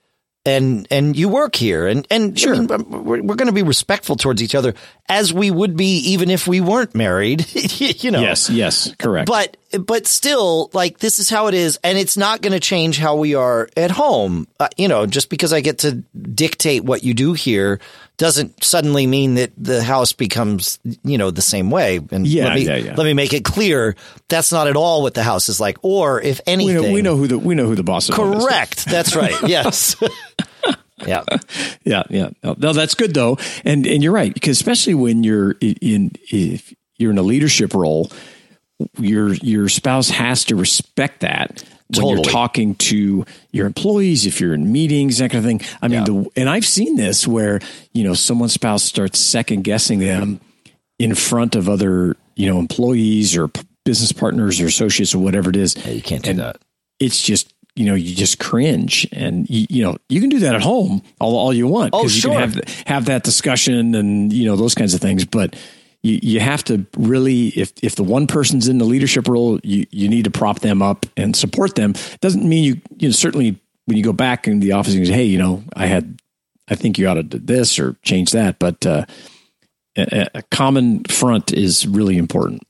and 0.45 0.87
and 0.91 1.15
you 1.15 1.29
work 1.29 1.55
here, 1.55 1.87
and 1.87 2.05
and 2.11 2.37
Sure. 2.37 2.55
I 2.55 2.59
mean, 2.59 2.89
we're, 2.89 3.21
we're 3.21 3.35
going 3.35 3.47
to 3.47 3.53
be 3.53 3.63
respectful 3.63 4.15
towards 4.15 4.43
each 4.43 4.55
other 4.55 4.73
as 5.07 5.33
we 5.33 5.49
would 5.49 5.77
be 5.77 5.97
even 6.11 6.29
if 6.29 6.47
we 6.47 6.61
weren't 6.61 6.93
married. 6.93 7.45
you 7.79 8.11
know, 8.11 8.21
yes, 8.21 8.49
yes, 8.49 8.93
correct. 8.95 9.27
but 9.27 9.55
but 9.79 10.07
still 10.07 10.69
like 10.73 10.99
this 10.99 11.19
is 11.19 11.29
how 11.29 11.47
it 11.47 11.53
is 11.53 11.79
and 11.83 11.97
it's 11.97 12.17
not 12.17 12.41
going 12.41 12.53
to 12.53 12.59
change 12.59 12.97
how 12.97 13.15
we 13.15 13.35
are 13.35 13.69
at 13.77 13.91
home 13.91 14.47
uh, 14.59 14.67
you 14.77 14.87
know 14.87 15.05
just 15.05 15.29
because 15.29 15.53
i 15.53 15.61
get 15.61 15.79
to 15.79 15.93
dictate 16.33 16.83
what 16.83 17.03
you 17.03 17.13
do 17.13 17.33
here 17.33 17.79
doesn't 18.17 18.63
suddenly 18.63 19.07
mean 19.07 19.35
that 19.35 19.51
the 19.57 19.81
house 19.83 20.13
becomes 20.13 20.77
you 21.03 21.17
know 21.17 21.31
the 21.31 21.41
same 21.41 21.71
way 21.71 21.99
and 22.11 22.27
Yeah, 22.27 22.45
let 22.45 22.53
me, 22.55 22.65
yeah, 22.65 22.75
yeah. 22.75 22.95
let 22.95 23.05
me 23.05 23.13
make 23.13 23.33
it 23.33 23.43
clear 23.45 23.95
that's 24.29 24.51
not 24.51 24.67
at 24.67 24.75
all 24.75 25.01
what 25.01 25.13
the 25.13 25.23
house 25.23 25.49
is 25.49 25.59
like 25.59 25.77
or 25.81 26.21
if 26.21 26.39
we 26.45 26.53
anything 26.53 26.81
know, 26.83 26.91
we 26.93 27.01
know 27.01 27.15
who 27.15 27.27
the 27.27 27.39
we 27.39 27.55
know 27.55 27.65
who 27.65 27.75
the 27.75 27.83
boss 27.83 28.09
is. 28.09 28.15
correct 28.15 28.85
that's 28.85 29.15
right 29.15 29.35
yes 29.47 29.95
yeah 31.07 31.23
Yeah, 31.83 32.03
yeah. 32.11 32.29
No, 32.43 32.55
no, 32.59 32.73
that's 32.73 32.93
good 32.93 33.13
though, 33.15 33.37
and 33.65 33.87
and 33.87 34.03
you're 34.03 34.13
right 34.13 34.31
because 34.31 34.57
especially 34.57 34.93
when 34.93 35.23
you're 35.23 35.55
in 35.59 36.11
if 36.29 36.73
you're 36.97 37.09
in 37.09 37.17
a 37.17 37.23
leadership 37.23 37.73
role, 37.73 38.11
your 38.97 39.33
your 39.35 39.69
spouse 39.69 40.09
has 40.09 40.43
to 40.45 40.55
respect 40.55 41.21
that 41.21 41.63
when 41.93 42.07
you're 42.07 42.23
talking 42.23 42.75
to 42.75 43.25
your 43.51 43.67
employees, 43.67 44.25
if 44.25 44.39
you're 44.39 44.53
in 44.53 44.71
meetings, 44.71 45.17
that 45.17 45.29
kind 45.31 45.43
of 45.43 45.49
thing. 45.49 45.61
I 45.81 45.87
mean, 45.89 45.99
Yeah. 45.99 46.05
the 46.05 46.29
and 46.37 46.49
I've 46.49 46.65
seen 46.65 46.95
this 46.95 47.27
where 47.27 47.59
you 47.93 48.03
know 48.03 48.13
someone's 48.13 48.53
spouse 48.53 48.83
starts 48.83 49.19
second 49.19 49.63
guessing 49.63 49.99
them 49.99 50.39
in 50.99 51.15
front 51.15 51.55
of 51.55 51.67
other 51.67 52.15
you 52.35 52.47
know 52.47 52.59
employees 52.59 53.35
or 53.35 53.47
p- 53.49 53.61
business 53.83 54.11
partners 54.11 54.61
or 54.61 54.67
associates 54.67 55.13
or 55.13 55.19
whatever 55.19 55.49
it 55.49 55.55
is. 55.57 55.75
Yeah, 55.75 55.91
you 55.91 56.01
can't 56.01 56.23
do 56.23 56.29
And 56.31 56.39
that 56.39 56.57
It's 56.99 57.21
just 57.21 57.53
you 57.75 57.85
know 57.85 57.95
you 57.95 58.15
just 58.15 58.37
cringe 58.39 59.07
and 59.11 59.49
you, 59.49 59.65
you 59.69 59.83
know 59.83 59.97
you 60.09 60.19
can 60.21 60.29
do 60.29 60.39
that 60.39 60.55
at 60.55 60.61
home 60.61 61.01
all, 61.19 61.37
all 61.37 61.53
you 61.53 61.67
want 61.67 61.91
Oh, 61.93 62.05
you 62.07 62.21
can 62.21 62.33
have 62.33 62.55
have 62.85 63.05
that 63.05 63.23
discussion 63.23 63.95
and 63.95 64.31
you 64.33 64.45
know 64.45 64.55
those 64.57 64.75
kinds 64.75 64.93
of 64.93 64.99
things 65.01 65.23
but 65.25 65.55
you, 66.03 66.19
you 66.21 66.39
have 66.39 66.63
to 66.65 66.85
really 66.97 67.49
if 67.49 67.71
if 67.81 67.95
the 67.95 68.03
one 68.03 68.27
person's 68.27 68.67
in 68.67 68.77
the 68.77 68.85
leadership 68.85 69.27
role 69.27 69.59
you 69.63 69.85
you 69.91 70.09
need 70.09 70.25
to 70.25 70.31
prop 70.31 70.59
them 70.59 70.81
up 70.81 71.05
and 71.15 71.35
support 71.35 71.75
them 71.75 71.93
doesn't 72.19 72.47
mean 72.47 72.63
you 72.63 72.81
you 72.97 73.07
know 73.07 73.11
certainly 73.11 73.59
when 73.85 73.97
you 73.97 74.03
go 74.03 74.13
back 74.13 74.47
in 74.47 74.59
the 74.59 74.71
office 74.71 74.95
and 74.95 75.05
say 75.05 75.13
hey 75.13 75.25
you 75.25 75.37
know 75.37 75.63
I 75.75 75.85
had 75.85 76.19
I 76.69 76.75
think 76.75 76.97
you 76.97 77.07
ought 77.07 77.15
to 77.15 77.23
do 77.23 77.39
this 77.39 77.79
or 77.79 77.95
change 78.03 78.31
that 78.31 78.59
but 78.59 78.85
uh, 78.85 79.05
a, 79.97 80.27
a 80.35 80.41
common 80.43 81.03
front 81.05 81.53
is 81.53 81.87
really 81.87 82.17
important 82.17 82.63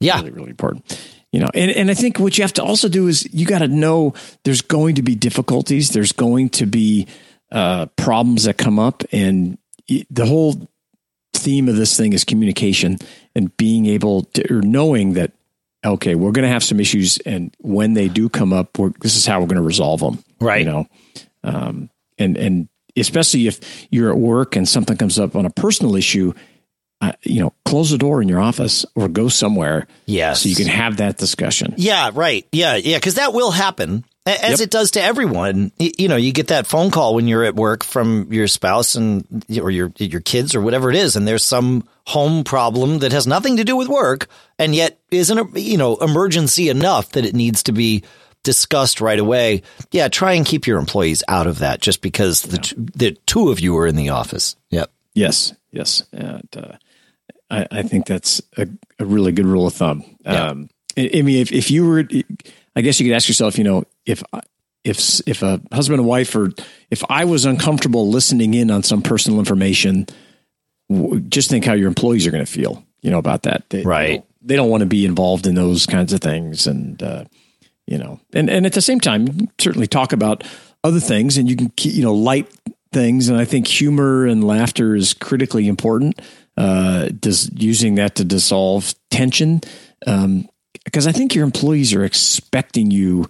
yeah 0.00 0.16
really, 0.16 0.30
really 0.30 0.50
important. 0.50 1.00
You 1.30 1.40
know, 1.40 1.50
and, 1.52 1.70
and 1.70 1.90
I 1.90 1.94
think 1.94 2.18
what 2.18 2.38
you 2.38 2.42
have 2.42 2.54
to 2.54 2.62
also 2.62 2.88
do 2.88 3.06
is 3.06 3.28
you 3.34 3.44
got 3.44 3.58
to 3.58 3.68
know 3.68 4.14
there's 4.44 4.62
going 4.62 4.94
to 4.94 5.02
be 5.02 5.14
difficulties. 5.14 5.90
There's 5.90 6.12
going 6.12 6.48
to 6.50 6.64
be 6.64 7.06
uh, 7.52 7.86
problems 7.96 8.44
that 8.44 8.56
come 8.56 8.78
up, 8.78 9.02
and 9.12 9.58
the 10.10 10.24
whole 10.24 10.70
theme 11.38 11.68
of 11.68 11.76
this 11.76 11.96
thing 11.96 12.12
is 12.12 12.24
communication 12.24 12.98
and 13.34 13.56
being 13.56 13.86
able 13.86 14.24
to 14.24 14.52
or 14.52 14.60
knowing 14.62 15.14
that 15.14 15.32
okay, 15.84 16.16
we're 16.16 16.32
going 16.32 16.42
to 16.42 16.48
have 16.52 16.64
some 16.64 16.80
issues, 16.80 17.18
and 17.18 17.54
when 17.60 17.94
they 17.94 18.08
do 18.08 18.28
come 18.28 18.52
up, 18.52 18.76
we're, 18.78 18.90
this 19.00 19.16
is 19.16 19.24
how 19.24 19.40
we're 19.40 19.46
going 19.46 19.56
to 19.62 19.62
resolve 19.62 20.00
them. 20.00 20.18
Right. 20.40 20.58
You 20.58 20.64
know, 20.72 20.86
um, 21.44 21.90
and 22.18 22.36
and 22.36 22.68
especially 22.96 23.46
if 23.46 23.86
you're 23.90 24.10
at 24.10 24.18
work 24.18 24.56
and 24.56 24.68
something 24.68 24.96
comes 24.96 25.18
up 25.18 25.36
on 25.36 25.46
a 25.46 25.50
personal 25.50 25.94
issue. 25.96 26.32
Uh, 27.00 27.12
you 27.22 27.38
know, 27.40 27.52
close 27.64 27.92
the 27.92 27.96
door 27.96 28.20
in 28.20 28.26
your 28.28 28.40
office 28.40 28.84
or 28.96 29.06
go 29.06 29.28
somewhere 29.28 29.86
Yeah. 30.06 30.32
so 30.32 30.48
you 30.48 30.56
can 30.56 30.66
have 30.66 30.96
that 30.96 31.16
discussion. 31.16 31.74
Yeah, 31.76 32.10
right. 32.12 32.44
Yeah, 32.50 32.74
yeah, 32.74 32.96
because 32.96 33.14
that 33.14 33.32
will 33.32 33.52
happen, 33.52 34.04
as 34.28 34.60
Yep. 34.60 34.66
it 34.66 34.70
does 34.70 34.90
to 34.92 35.02
everyone. 35.02 35.72
You 35.78 36.08
know, 36.08 36.16
you 36.16 36.32
get 36.32 36.48
that 36.48 36.66
phone 36.66 36.90
call 36.90 37.14
when 37.14 37.26
you're 37.28 37.44
at 37.44 37.54
work 37.56 37.84
from 37.84 38.32
your 38.32 38.46
spouse 38.48 38.94
and 38.94 39.24
or 39.60 39.70
your 39.70 39.92
your 39.98 40.20
kids 40.20 40.54
or 40.54 40.60
whatever 40.60 40.90
it 40.90 40.96
is, 40.96 41.16
and 41.16 41.26
there's 41.26 41.44
some 41.44 41.86
home 42.06 42.44
problem 42.44 43.00
that 43.00 43.12
has 43.12 43.26
nothing 43.26 43.56
to 43.58 43.64
do 43.64 43.76
with 43.76 43.88
work, 43.88 44.28
and 44.58 44.74
yet 44.74 44.98
isn't 45.10 45.38
a 45.56 45.60
you 45.60 45.76
know 45.78 45.96
emergency 45.96 46.68
enough 46.68 47.10
that 47.10 47.24
it 47.24 47.34
needs 47.34 47.62
to 47.64 47.72
be 47.72 48.04
discussed 48.44 49.00
right 49.00 49.18
away. 49.18 49.62
Yeah, 49.90 50.08
try 50.08 50.32
and 50.34 50.46
keep 50.46 50.66
your 50.66 50.78
employees 50.78 51.22
out 51.28 51.46
of 51.46 51.58
that, 51.58 51.80
just 51.80 52.00
because 52.02 52.42
the 52.42 52.74
the 52.94 53.12
two 53.26 53.50
of 53.50 53.60
you 53.60 53.76
are 53.78 53.86
in 53.86 53.96
the 53.96 54.10
office. 54.10 54.56
Yep. 54.70 54.90
Yes, 55.14 55.52
yes. 55.72 56.04
And, 56.12 56.48
uh, 56.56 56.72
I, 57.50 57.66
I 57.70 57.82
think 57.82 58.06
that's 58.06 58.40
a, 58.56 58.68
a 58.98 59.04
really 59.04 59.32
good 59.32 59.46
rule 59.46 59.66
of 59.66 59.74
thumb. 59.74 60.04
Yeah. 60.20 60.48
Um, 60.50 60.68
I, 60.96 61.10
I 61.14 61.22
mean, 61.22 61.40
if, 61.40 61.50
if 61.50 61.70
you 61.70 61.88
were, 61.88 62.04
I 62.78 62.80
guess 62.80 63.00
you 63.00 63.06
could 63.06 63.16
ask 63.16 63.26
yourself, 63.26 63.58
you 63.58 63.64
know, 63.64 63.82
if 64.06 64.22
if 64.84 65.20
if 65.26 65.42
a 65.42 65.60
husband 65.72 65.98
and 65.98 66.08
wife 66.08 66.36
or 66.36 66.52
if 66.92 67.02
I 67.10 67.24
was 67.24 67.44
uncomfortable 67.44 68.08
listening 68.08 68.54
in 68.54 68.70
on 68.70 68.84
some 68.84 69.02
personal 69.02 69.40
information, 69.40 70.06
just 71.28 71.50
think 71.50 71.64
how 71.64 71.72
your 71.72 71.88
employees 71.88 72.24
are 72.28 72.30
going 72.30 72.44
to 72.44 72.50
feel, 72.50 72.84
you 73.02 73.10
know, 73.10 73.18
about 73.18 73.42
that. 73.42 73.68
They, 73.70 73.82
Right. 73.82 74.06
They 74.06 74.12
don't, 74.14 74.26
they 74.42 74.56
don't 74.56 74.70
want 74.70 74.82
to 74.82 74.86
be 74.86 75.04
involved 75.04 75.48
in 75.48 75.56
those 75.56 75.86
kinds 75.86 76.12
of 76.12 76.20
things, 76.20 76.68
and 76.68 77.02
uh, 77.02 77.24
you 77.88 77.98
know, 77.98 78.20
and 78.32 78.48
and 78.48 78.64
at 78.64 78.74
the 78.74 78.80
same 78.80 79.00
time, 79.00 79.48
certainly 79.58 79.88
talk 79.88 80.12
about 80.12 80.44
other 80.84 81.00
things, 81.00 81.36
and 81.36 81.50
you 81.50 81.56
can 81.56 81.70
keep, 81.70 81.94
you 81.94 82.04
know 82.04 82.14
light 82.14 82.48
things, 82.92 83.28
and 83.28 83.36
I 83.36 83.44
think 83.44 83.66
humor 83.66 84.24
and 84.24 84.44
laughter 84.44 84.94
is 84.94 85.14
critically 85.14 85.66
important. 85.66 86.20
Uh, 86.56 87.08
does 87.08 87.50
using 87.54 87.96
that 87.96 88.14
to 88.16 88.24
dissolve 88.24 88.94
tension, 89.10 89.62
um, 90.06 90.48
because 90.88 91.06
I 91.06 91.12
think 91.12 91.34
your 91.34 91.44
employees 91.44 91.92
are 91.92 92.02
expecting 92.02 92.90
you 92.90 93.26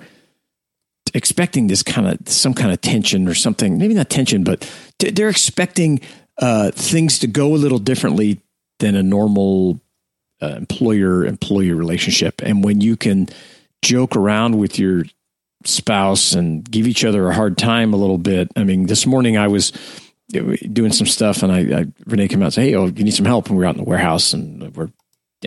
expecting 1.12 1.66
this 1.66 1.82
kind 1.82 2.06
of 2.06 2.28
some 2.28 2.54
kind 2.54 2.72
of 2.72 2.80
tension 2.80 3.26
or 3.26 3.34
something. 3.34 3.78
Maybe 3.78 3.94
not 3.94 4.08
tension 4.08 4.44
but 4.44 4.70
t- 4.98 5.10
they're 5.10 5.28
expecting 5.28 6.00
uh, 6.38 6.70
things 6.70 7.18
to 7.20 7.26
go 7.26 7.54
a 7.54 7.58
little 7.58 7.80
differently 7.80 8.40
than 8.78 8.94
a 8.94 9.02
normal 9.02 9.80
uh, 10.40 10.54
employer 10.56 11.26
employee 11.26 11.72
relationship. 11.72 12.40
And 12.42 12.62
when 12.62 12.80
you 12.80 12.96
can 12.96 13.28
joke 13.82 14.14
around 14.14 14.56
with 14.56 14.78
your 14.78 15.04
spouse 15.64 16.34
and 16.34 16.68
give 16.70 16.86
each 16.86 17.04
other 17.04 17.28
a 17.28 17.34
hard 17.34 17.58
time 17.58 17.92
a 17.92 17.96
little 17.96 18.18
bit. 18.18 18.48
I 18.54 18.62
mean 18.62 18.86
this 18.86 19.06
morning 19.06 19.36
i 19.36 19.48
was 19.48 19.72
doing 20.30 20.92
some 20.92 21.06
stuff 21.06 21.42
and 21.42 21.50
i, 21.50 21.80
I 21.80 21.86
renee 22.06 22.28
came 22.28 22.42
out 22.42 22.46
and 22.46 22.54
said 22.54 22.62
hey 22.62 22.74
oh 22.76 22.86
you 22.86 23.02
need 23.02 23.14
some 23.14 23.26
help. 23.26 23.46
And 23.46 23.56
we 23.56 23.62
we're 23.62 23.68
out 23.68 23.74
in 23.74 23.82
the 23.82 23.88
warehouse 23.88 24.32
and 24.32 24.74
we're 24.76 24.90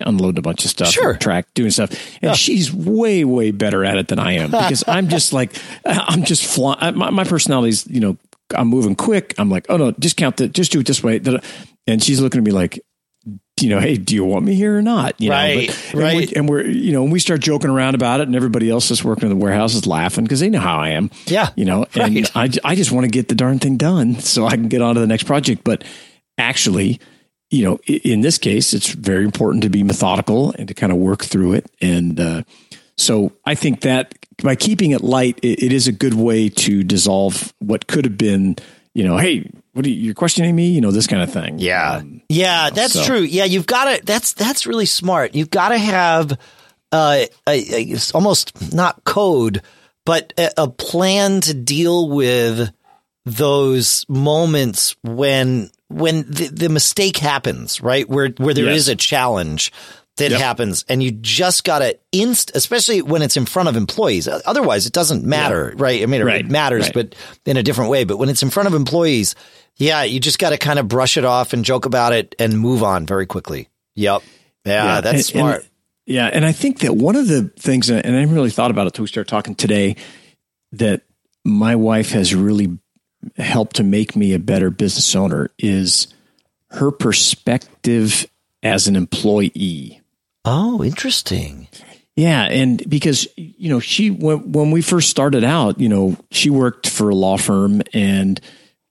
unloading 0.02 0.40
a 0.40 0.42
bunch 0.42 0.64
of 0.66 0.72
stuff, 0.72 0.90
Sure. 0.90 1.16
track 1.16 1.48
doing 1.54 1.72
stuff, 1.72 1.92
and 2.22 2.36
she's 2.36 2.74
way 2.74 3.24
way 3.26 3.52
better 3.52 3.84
at 3.84 3.98
it 3.98 4.08
than 4.08 4.20
I 4.20 4.34
am 4.34 4.52
because 4.52 4.84
I'm 4.88 5.10
just 5.10 5.34
like 5.34 5.56
I'm 5.86 6.24
just 6.24 6.46
flying. 6.46 6.98
My, 6.98 7.10
my 7.10 7.24
personality's 7.24 7.88
you 7.88 8.00
know 8.00 8.18
I'm 8.56 8.68
moving 8.68 8.96
quick. 8.96 9.34
I'm 9.38 9.50
like, 9.50 9.66
oh 9.70 9.78
no, 9.78 9.92
just 9.92 10.18
count 10.18 10.38
the, 10.38 10.48
just 10.48 10.72
do 10.72 10.80
it 10.80 10.88
this 10.88 11.04
way. 11.04 11.22
And 11.88 12.04
she's 12.04 12.22
looking 12.22 12.40
at 12.40 12.44
me 12.44 12.52
like, 12.52 12.80
you 13.60 13.70
know, 13.70 13.80
hey, 13.80 13.96
do 13.98 14.16
you 14.16 14.26
want 14.26 14.46
me 14.46 14.56
here 14.56 14.78
or 14.78 14.82
not? 14.82 15.20
You 15.22 15.32
right, 15.32 15.70
know, 15.70 15.76
but, 15.94 16.02
right. 16.02 16.32
And, 16.34 16.50
we, 16.50 16.56
are 16.56 16.64
you 16.64 16.92
know, 16.94 17.04
and 17.04 17.12
we 17.12 17.20
start 17.20 17.42
joking 17.42 17.70
around 17.70 17.96
about 17.96 18.20
it, 18.20 18.28
and 18.28 18.36
everybody 18.36 18.70
else 18.70 18.90
that's 18.90 19.04
working 19.04 19.24
in 19.24 19.30
the 19.30 19.36
warehouse 19.36 19.76
is 19.76 19.86
laughing 19.86 20.24
because 20.24 20.40
they 20.40 20.50
know 20.50 20.60
how 20.60 20.80
I 20.80 20.90
am. 20.90 21.12
Yeah, 21.28 21.50
you 21.56 21.66
know, 21.66 21.86
and 21.94 22.16
right. 22.16 22.36
I, 22.36 22.50
I 22.64 22.76
just 22.76 22.92
want 22.92 23.06
to 23.06 23.10
get 23.10 23.28
the 23.28 23.36
darn 23.36 23.60
thing 23.60 23.78
done 23.78 24.20
so 24.20 24.46
I 24.46 24.52
can 24.52 24.68
get 24.68 24.82
on 24.82 24.96
to 24.96 25.02
the 25.02 25.08
next 25.08 25.24
project. 25.24 25.64
But 25.64 25.84
actually, 26.38 27.00
you 27.52 27.66
know, 27.66 27.80
in 27.86 28.22
this 28.22 28.38
case, 28.38 28.74
it's 28.74 28.88
very 28.94 29.26
important 29.26 29.62
to 29.64 29.70
be 29.70 29.84
methodical 29.84 30.54
and 30.58 30.70
to 30.70 30.74
kind 30.74 30.92
of 30.92 30.98
work 30.98 31.24
through 31.24 31.54
it. 31.54 31.70
And 31.82 32.20
uh, 32.20 32.44
so 32.98 33.34
I 33.46 33.56
think 33.56 33.82
that 33.82 34.16
by 34.42 34.56
keeping 34.56 34.92
it 34.92 35.02
light, 35.02 35.38
it, 35.44 35.62
it 35.62 35.74
is 35.74 35.88
a 35.88 35.92
good 35.92 36.14
way 36.14 36.48
to 36.48 36.82
dissolve 36.82 37.54
what 37.60 37.88
could 37.88 38.06
have 38.06 38.18
been, 38.18 38.56
you 38.94 39.04
know, 39.04 39.18
hey, 39.18 39.52
what 39.74 39.86
are 39.86 39.90
you, 39.90 39.96
you're 39.96 40.14
questioning 40.14 40.56
me? 40.56 40.70
You 40.70 40.80
know, 40.80 40.92
this 40.92 41.08
kind 41.08 41.22
of 41.22 41.32
thing. 41.32 41.60
Yeah. 41.60 41.98
Um, 41.98 42.22
yeah, 42.30 42.70
that's 42.70 42.94
so. 42.94 43.04
true. 43.04 43.20
Yeah, 43.20 43.44
you've 43.44 43.68
got 43.68 43.98
to, 43.98 44.06
that's, 44.06 44.32
that's 44.32 44.66
really 44.66 44.86
smart. 44.86 45.36
You've 45.36 45.52
got 45.52 45.70
to 45.70 45.78
have 45.78 46.32
uh, 46.94 47.26
a, 47.48 47.94
a, 47.94 47.98
almost 48.14 48.74
not 48.74 49.04
code, 49.04 49.62
but 50.06 50.34
a, 50.38 50.52
a 50.64 50.68
plan 50.70 51.42
to 51.42 51.54
deal 51.54 52.08
with 52.08 52.72
those 53.26 54.06
moments 54.08 54.96
when 55.04 55.70
when 55.92 56.24
the, 56.24 56.48
the 56.48 56.70
mistake 56.70 57.18
happens, 57.18 57.82
right? 57.82 58.08
Where 58.10 58.30
where 58.38 58.54
there 58.54 58.66
yes. 58.66 58.78
is 58.78 58.88
a 58.90 58.96
challenge 58.96 59.72
that 60.18 60.32
yep. 60.32 60.40
happens, 60.40 60.86
and 60.90 61.02
you 61.02 61.12
just 61.12 61.64
got 61.64 61.80
to 61.80 61.98
inst, 62.12 62.52
especially 62.56 63.02
when 63.02 63.22
it's 63.22 63.38
in 63.38 63.46
front 63.46 63.70
of 63.70 63.78
employees. 63.78 64.28
Otherwise, 64.28 64.86
it 64.86 64.94
doesn't 64.94 65.24
matter, 65.24 65.74
yeah. 65.76 65.84
right? 65.84 66.04
I 66.04 66.06
mean, 66.06 66.24
right. 66.24 66.42
it 66.42 66.50
matters, 66.50 66.86
right. 66.88 66.94
but 66.94 67.16
in 67.46 67.58
a 67.58 67.64
different 67.64 67.90
way. 67.90 68.04
But 68.04 68.18
when 68.18 68.30
it's 68.30 68.44
in 68.44 68.50
front 68.50 68.68
of 68.68 68.74
employees, 68.74 69.36
yeah, 69.78 70.04
you 70.04 70.20
just 70.20 70.38
got 70.38 70.50
to 70.52 70.58
kind 70.58 70.80
of 70.80 70.88
brush 70.88 71.18
it 71.18 71.26
off 71.26 71.54
and 71.54 71.64
joke 71.64 71.86
about 71.86 72.14
it 72.14 72.36
and 72.40 72.60
move 72.60 72.84
on 72.84 73.06
very 73.06 73.26
quickly. 73.26 73.70
Yep. 73.96 74.22
Yeah, 74.66 74.84
yeah. 74.84 75.02
that's 75.02 75.16
and, 75.16 75.26
smart. 75.26 75.62
And, 75.62 75.70
yeah, 76.06 76.28
and 76.28 76.46
I 76.46 76.52
think 76.52 76.80
that 76.80 76.96
one 76.96 77.16
of 77.16 77.28
the 77.28 77.44
things, 77.58 77.90
and 77.90 78.16
I 78.16 78.24
really 78.24 78.50
thought 78.50 78.72
about 78.72 78.84
it 78.84 78.88
until 78.88 79.04
we 79.04 79.08
start 79.08 79.28
talking 79.28 79.56
today, 79.56 79.96
that 80.74 81.02
my 81.46 81.76
wife 81.76 82.12
has 82.12 82.36
really 82.36 82.78
helped 83.38 83.78
to 83.78 83.84
make 83.84 84.16
me 84.16 84.34
a 84.34 84.40
better 84.40 84.70
business 84.70 85.16
owner 85.16 85.50
is 85.58 86.08
her 86.72 86.92
perspective 86.92 88.28
as 88.64 88.88
an 88.88 88.96
employee. 88.96 90.02
Oh, 90.46 90.84
interesting. 90.84 91.68
Yeah, 92.16 92.44
and 92.44 92.88
because 92.90 93.28
you 93.38 93.70
know 93.70 93.80
she 93.80 94.10
when 94.10 94.52
when 94.52 94.72
we 94.72 94.82
first 94.82 95.10
started 95.10 95.44
out, 95.44 95.80
you 95.80 95.90
know 95.90 96.18
she 96.30 96.50
worked 96.50 96.90
for 96.90 97.10
a 97.10 97.16
law 97.16 97.38
firm, 97.38 97.82
and 97.94 98.40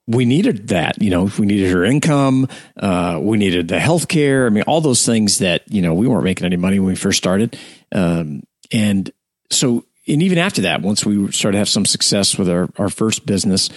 we 0.07 0.25
needed 0.25 0.69
that. 0.69 1.01
You 1.03 1.11
know, 1.11 1.31
we 1.39 1.47
needed 1.47 1.71
her 1.71 1.85
income, 1.85 2.49
uh, 2.77 3.19
we 3.23 3.37
needed 3.37 3.69
the 3.69 3.79
health 3.79 4.09
care. 4.09 4.47
I 4.47 4.51
mean, 4.51 4.65
all 4.65 4.81
those 4.81 5.05
things 5.05 5.39
that 5.39 5.71
you 5.71 5.83
know 5.83 5.95
we 5.95 6.09
weren't 6.09 6.25
making 6.25 6.47
any 6.47 6.57
money 6.57 6.79
when 6.79 6.89
we 6.89 6.97
first 6.97 7.19
started, 7.19 7.59
um, 7.93 8.43
and 8.73 9.11
so 9.51 9.85
and 10.09 10.23
even 10.23 10.39
after 10.39 10.63
that, 10.63 10.83
once 10.83 11.05
we 11.05 11.31
started 11.31 11.57
to 11.57 11.59
have 11.59 11.69
some 11.69 11.85
success 11.85 12.39
with 12.39 12.49
our 12.49 12.69
our 12.79 12.89
first 12.89 13.27
business, 13.27 13.69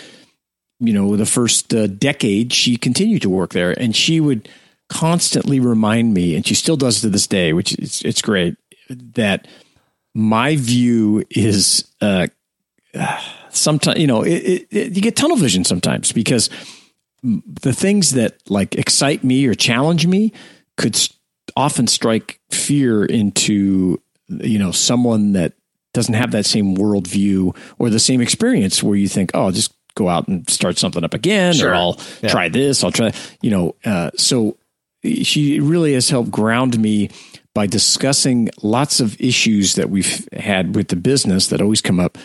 you 0.79 0.93
know, 0.93 1.15
the 1.15 1.25
first 1.25 1.73
uh, 1.73 1.87
decade, 1.87 2.53
she 2.53 2.77
continued 2.77 3.21
to 3.21 3.29
work 3.29 3.51
there, 3.51 3.79
and 3.79 3.95
she 3.95 4.19
would 4.19 4.49
constantly 4.89 5.59
remind 5.59 6.13
me, 6.13 6.35
and 6.35 6.45
she 6.45 6.55
still 6.55 6.77
does 6.77 7.01
to 7.01 7.09
this 7.09 7.27
day, 7.27 7.53
which 7.53 7.77
is 7.79 8.01
it's 8.03 8.21
great 8.21 8.57
that 8.89 9.47
my 10.13 10.55
view 10.55 11.23
is 11.29 11.87
uh, 12.01 12.27
sometimes 13.49 13.99
you 13.99 14.07
know 14.07 14.21
it, 14.21 14.33
it, 14.33 14.67
it, 14.71 14.95
you 14.95 15.01
get 15.01 15.15
tunnel 15.15 15.37
vision 15.37 15.63
sometimes 15.63 16.11
because 16.11 16.49
the 17.23 17.73
things 17.73 18.11
that 18.11 18.37
like 18.49 18.75
excite 18.75 19.23
me 19.23 19.45
or 19.45 19.53
challenge 19.53 20.05
me 20.05 20.33
could 20.77 20.99
often 21.55 21.87
strike 21.87 22.39
fear 22.51 23.05
into 23.05 24.01
you 24.27 24.59
know 24.59 24.71
someone 24.71 25.33
that 25.33 25.53
doesn't 25.93 26.15
have 26.15 26.31
that 26.31 26.45
same 26.45 26.75
worldview 26.75 27.55
or 27.77 27.89
the 27.89 27.99
same 27.99 28.21
experience 28.21 28.81
where 28.83 28.95
you 28.95 29.07
think 29.07 29.31
oh 29.33 29.51
just 29.51 29.73
go 29.95 30.09
out 30.09 30.27
and 30.27 30.49
start 30.49 30.77
something 30.77 31.03
up 31.03 31.13
again 31.13 31.53
sure. 31.53 31.71
or 31.71 31.75
I'll 31.75 31.99
yeah. 32.21 32.29
try 32.29 32.49
this 32.49 32.83
I'll 32.83 32.91
try 32.91 33.13
you 33.41 33.51
know 33.51 33.75
uh, 33.85 34.11
so 34.15 34.57
she 35.03 35.59
really 35.59 35.93
has 35.93 36.09
helped 36.09 36.31
ground 36.31 36.79
me 36.79 37.09
by 37.53 37.67
discussing 37.67 38.49
lots 38.61 38.99
of 38.99 39.19
issues 39.21 39.75
that 39.75 39.89
we've 39.89 40.27
had 40.33 40.75
with 40.75 40.87
the 40.87 40.95
business 40.95 41.47
that 41.47 41.61
always 41.61 41.81
come 41.81 41.99
up, 41.99 42.17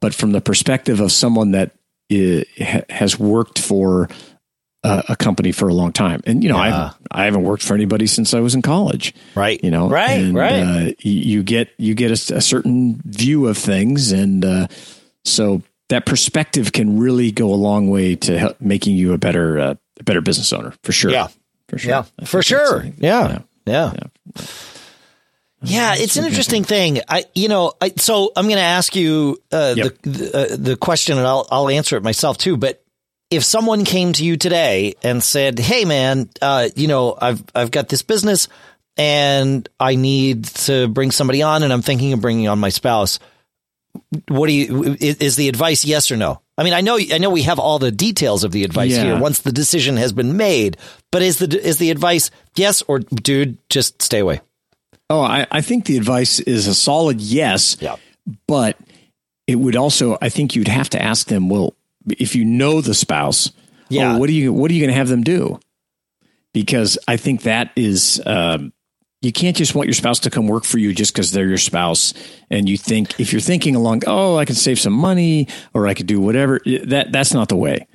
but 0.00 0.14
from 0.14 0.32
the 0.32 0.40
perspective 0.40 1.00
of 1.00 1.12
someone 1.12 1.52
that 1.52 1.72
is, 2.08 2.44
has 2.90 3.18
worked 3.18 3.58
for 3.58 4.08
a, 4.82 5.04
a, 5.10 5.16
company 5.16 5.52
for 5.52 5.68
a 5.68 5.74
long 5.74 5.92
time. 5.92 6.20
And, 6.26 6.42
you 6.42 6.50
know, 6.50 6.56
yeah. 6.56 6.92
I, 7.12 7.22
I 7.22 7.24
haven't 7.26 7.44
worked 7.44 7.62
for 7.62 7.74
anybody 7.74 8.08
since 8.08 8.34
I 8.34 8.40
was 8.40 8.56
in 8.56 8.62
college. 8.62 9.14
Right. 9.36 9.62
You 9.62 9.70
know, 9.70 9.88
right. 9.88 10.18
and, 10.18 10.34
right. 10.34 10.62
Uh, 10.62 10.92
you 10.98 11.44
get, 11.44 11.70
you 11.78 11.94
get 11.94 12.10
a, 12.10 12.36
a, 12.36 12.40
certain 12.40 13.00
view 13.04 13.46
of 13.46 13.56
things. 13.56 14.10
And 14.10 14.44
uh, 14.44 14.66
so 15.24 15.62
that 15.92 16.06
perspective 16.06 16.72
can 16.72 16.98
really 16.98 17.30
go 17.30 17.52
a 17.52 17.56
long 17.56 17.88
way 17.88 18.16
to 18.16 18.38
help 18.38 18.60
making 18.60 18.96
you 18.96 19.12
a 19.12 19.18
better, 19.18 19.58
uh, 19.58 19.74
a 20.00 20.02
better 20.04 20.20
business 20.20 20.52
owner 20.52 20.74
for 20.82 20.92
sure. 20.92 21.10
Yeah. 21.10 21.28
For 21.68 21.78
sure. 21.78 21.90
Yeah. 21.90 22.02
For 22.26 22.42
sure. 22.42 22.84
Yeah. 22.98 23.38
Yeah. 23.66 23.92
yeah. 23.94 24.44
Yeah, 25.64 25.94
it's 25.96 26.16
an 26.16 26.24
interesting 26.24 26.64
thing. 26.64 27.00
I, 27.08 27.24
you 27.36 27.48
know, 27.48 27.74
I, 27.80 27.92
so 27.96 28.32
I'm 28.34 28.46
going 28.46 28.56
to 28.56 28.62
ask 28.62 28.96
you 28.96 29.40
uh, 29.52 29.74
Yep. 29.76 29.98
the 30.02 30.10
the, 30.10 30.36
uh, 30.36 30.56
the 30.58 30.76
question, 30.76 31.18
and 31.18 31.26
I'll 31.26 31.46
I'll 31.52 31.68
answer 31.68 31.96
it 31.96 32.02
myself 32.02 32.36
too. 32.36 32.56
But 32.56 32.82
if 33.30 33.44
someone 33.44 33.84
came 33.84 34.12
to 34.14 34.24
you 34.24 34.36
today 34.36 34.94
and 35.04 35.22
said, 35.22 35.60
"Hey, 35.60 35.84
man, 35.84 36.28
uh, 36.40 36.68
you 36.74 36.88
know, 36.88 37.16
I've 37.20 37.44
I've 37.54 37.70
got 37.70 37.88
this 37.88 38.02
business, 38.02 38.48
and 38.96 39.68
I 39.78 39.94
need 39.94 40.46
to 40.66 40.88
bring 40.88 41.12
somebody 41.12 41.42
on, 41.42 41.62
and 41.62 41.72
I'm 41.72 41.82
thinking 41.82 42.12
of 42.12 42.20
bringing 42.20 42.48
on 42.48 42.58
my 42.58 42.70
spouse," 42.70 43.20
what 44.28 44.46
do 44.46 44.52
you 44.52 44.96
is, 45.00 45.36
the 45.36 45.48
advice 45.48 45.84
yes 45.84 46.10
or 46.10 46.16
no? 46.16 46.40
I 46.58 46.64
mean, 46.64 46.72
I 46.72 46.80
know 46.80 46.98
I 46.98 47.18
know 47.18 47.30
we 47.30 47.42
have 47.42 47.58
all 47.58 47.78
the 47.78 47.90
details 47.90 48.44
of 48.44 48.52
the 48.52 48.64
advice 48.64 48.92
Yeah. 48.92 49.04
here 49.04 49.18
once 49.18 49.40
the 49.40 49.52
decision 49.52 49.96
has 49.96 50.12
been 50.12 50.36
made, 50.36 50.76
but 51.10 51.22
is 51.22 51.38
the 51.38 51.60
is 51.60 51.78
the 51.78 51.90
advice 51.90 52.30
yes 52.56 52.82
or 52.88 52.98
dude, 53.00 53.58
just 53.68 54.00
stay 54.02 54.18
away? 54.20 54.40
Oh, 55.10 55.20
I, 55.20 55.46
I 55.50 55.60
think 55.60 55.84
the 55.86 55.96
advice 55.98 56.40
is 56.40 56.66
a 56.66 56.74
solid 56.74 57.20
yes. 57.20 57.76
Yeah. 57.80 57.96
But 58.46 58.78
it 59.46 59.56
would 59.56 59.76
also, 59.76 60.16
I 60.22 60.28
think 60.30 60.54
you'd 60.54 60.68
have 60.68 60.88
to 60.90 61.02
ask 61.02 61.26
them, 61.26 61.48
well, 61.50 61.74
if 62.18 62.34
you 62.34 62.44
know 62.46 62.80
the 62.80 62.94
spouse, 62.94 63.50
Yeah. 63.90 64.14
oh, 64.14 64.18
what 64.18 64.28
are 64.30 64.32
you 64.32 64.52
what 64.52 64.70
are 64.70 64.74
you 64.74 64.80
going 64.80 64.92
to 64.92 64.96
have 64.98 65.08
them 65.08 65.22
do? 65.22 65.60
Because 66.54 66.98
I 67.08 67.16
think 67.16 67.42
that 67.42 67.70
is 67.76 68.22
um, 68.26 68.72
you 69.22 69.32
can't 69.32 69.56
just 69.56 69.74
want 69.74 69.86
your 69.86 69.94
spouse 69.94 70.18
to 70.20 70.30
come 70.30 70.48
work 70.48 70.64
for 70.64 70.78
you 70.78 70.92
just 70.92 71.14
because 71.14 71.30
they're 71.30 71.48
your 71.48 71.56
spouse, 71.56 72.12
and 72.50 72.68
you 72.68 72.76
think 72.76 73.18
if 73.18 73.32
you're 73.32 73.40
thinking 73.40 73.76
along, 73.76 74.02
oh, 74.06 74.36
I 74.36 74.44
can 74.44 74.56
save 74.56 74.78
some 74.78 74.92
money 74.92 75.48
or 75.72 75.86
I 75.86 75.94
could 75.94 76.08
do 76.08 76.20
whatever. 76.20 76.60
That 76.84 77.12
that's 77.12 77.32
not 77.32 77.48
the 77.48 77.56
way. 77.56 77.86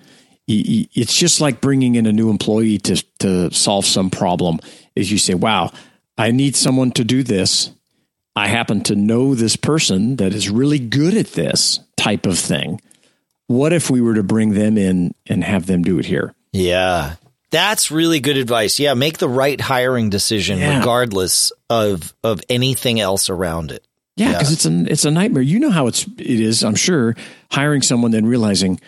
It's 0.47 1.13
just 1.13 1.41
like 1.41 1.59
bringing 1.59 1.95
in 1.95 2.05
a 2.05 2.13
new 2.13 2.29
employee 2.29 2.77
to 2.79 3.03
to 3.19 3.51
solve 3.51 3.85
some 3.85 4.09
problem. 4.09 4.59
Is 4.95 5.11
you 5.11 5.17
say, 5.17 5.35
wow, 5.35 5.71
I 6.17 6.31
need 6.31 6.55
someone 6.55 6.91
to 6.91 7.03
do 7.03 7.21
this. 7.21 7.71
I 8.35 8.47
happen 8.47 8.81
to 8.83 8.95
know 8.95 9.35
this 9.35 9.55
person 9.55 10.15
that 10.17 10.33
is 10.33 10.49
really 10.49 10.79
good 10.79 11.15
at 11.15 11.33
this 11.33 11.79
type 11.97 12.25
of 12.25 12.39
thing. 12.39 12.79
What 13.47 13.73
if 13.73 13.89
we 13.89 13.99
were 13.99 14.13
to 14.13 14.23
bring 14.23 14.53
them 14.53 14.77
in 14.77 15.13
and 15.25 15.43
have 15.43 15.65
them 15.65 15.81
do 15.81 15.99
it 15.99 16.05
here? 16.05 16.33
Yeah. 16.53 17.15
That's 17.49 17.91
really 17.91 18.19
good 18.19 18.37
advice. 18.37 18.79
Yeah, 18.79 18.93
make 18.93 19.19
the 19.19 19.29
right 19.29 19.59
hiring 19.59 20.09
decision 20.09 20.59
Yeah. 20.59 20.79
regardless 20.79 21.51
of 21.69 22.13
of 22.23 22.41
anything 22.49 22.99
else 22.99 23.29
around 23.29 23.71
it. 23.71 23.85
Yeah, 24.15 24.33
because 24.33 24.51
it's 24.51 24.65
a 24.65 24.91
it's 24.91 25.05
a 25.05 25.11
nightmare. 25.11 25.43
You 25.43 25.59
know 25.59 25.69
how 25.69 25.87
it's 25.87 26.03
it 26.17 26.39
is. 26.39 26.63
I'm 26.63 26.75
sure 26.75 27.15
hiring 27.51 27.83
someone 27.83 28.11
then 28.11 28.25
realizing, 28.25 28.81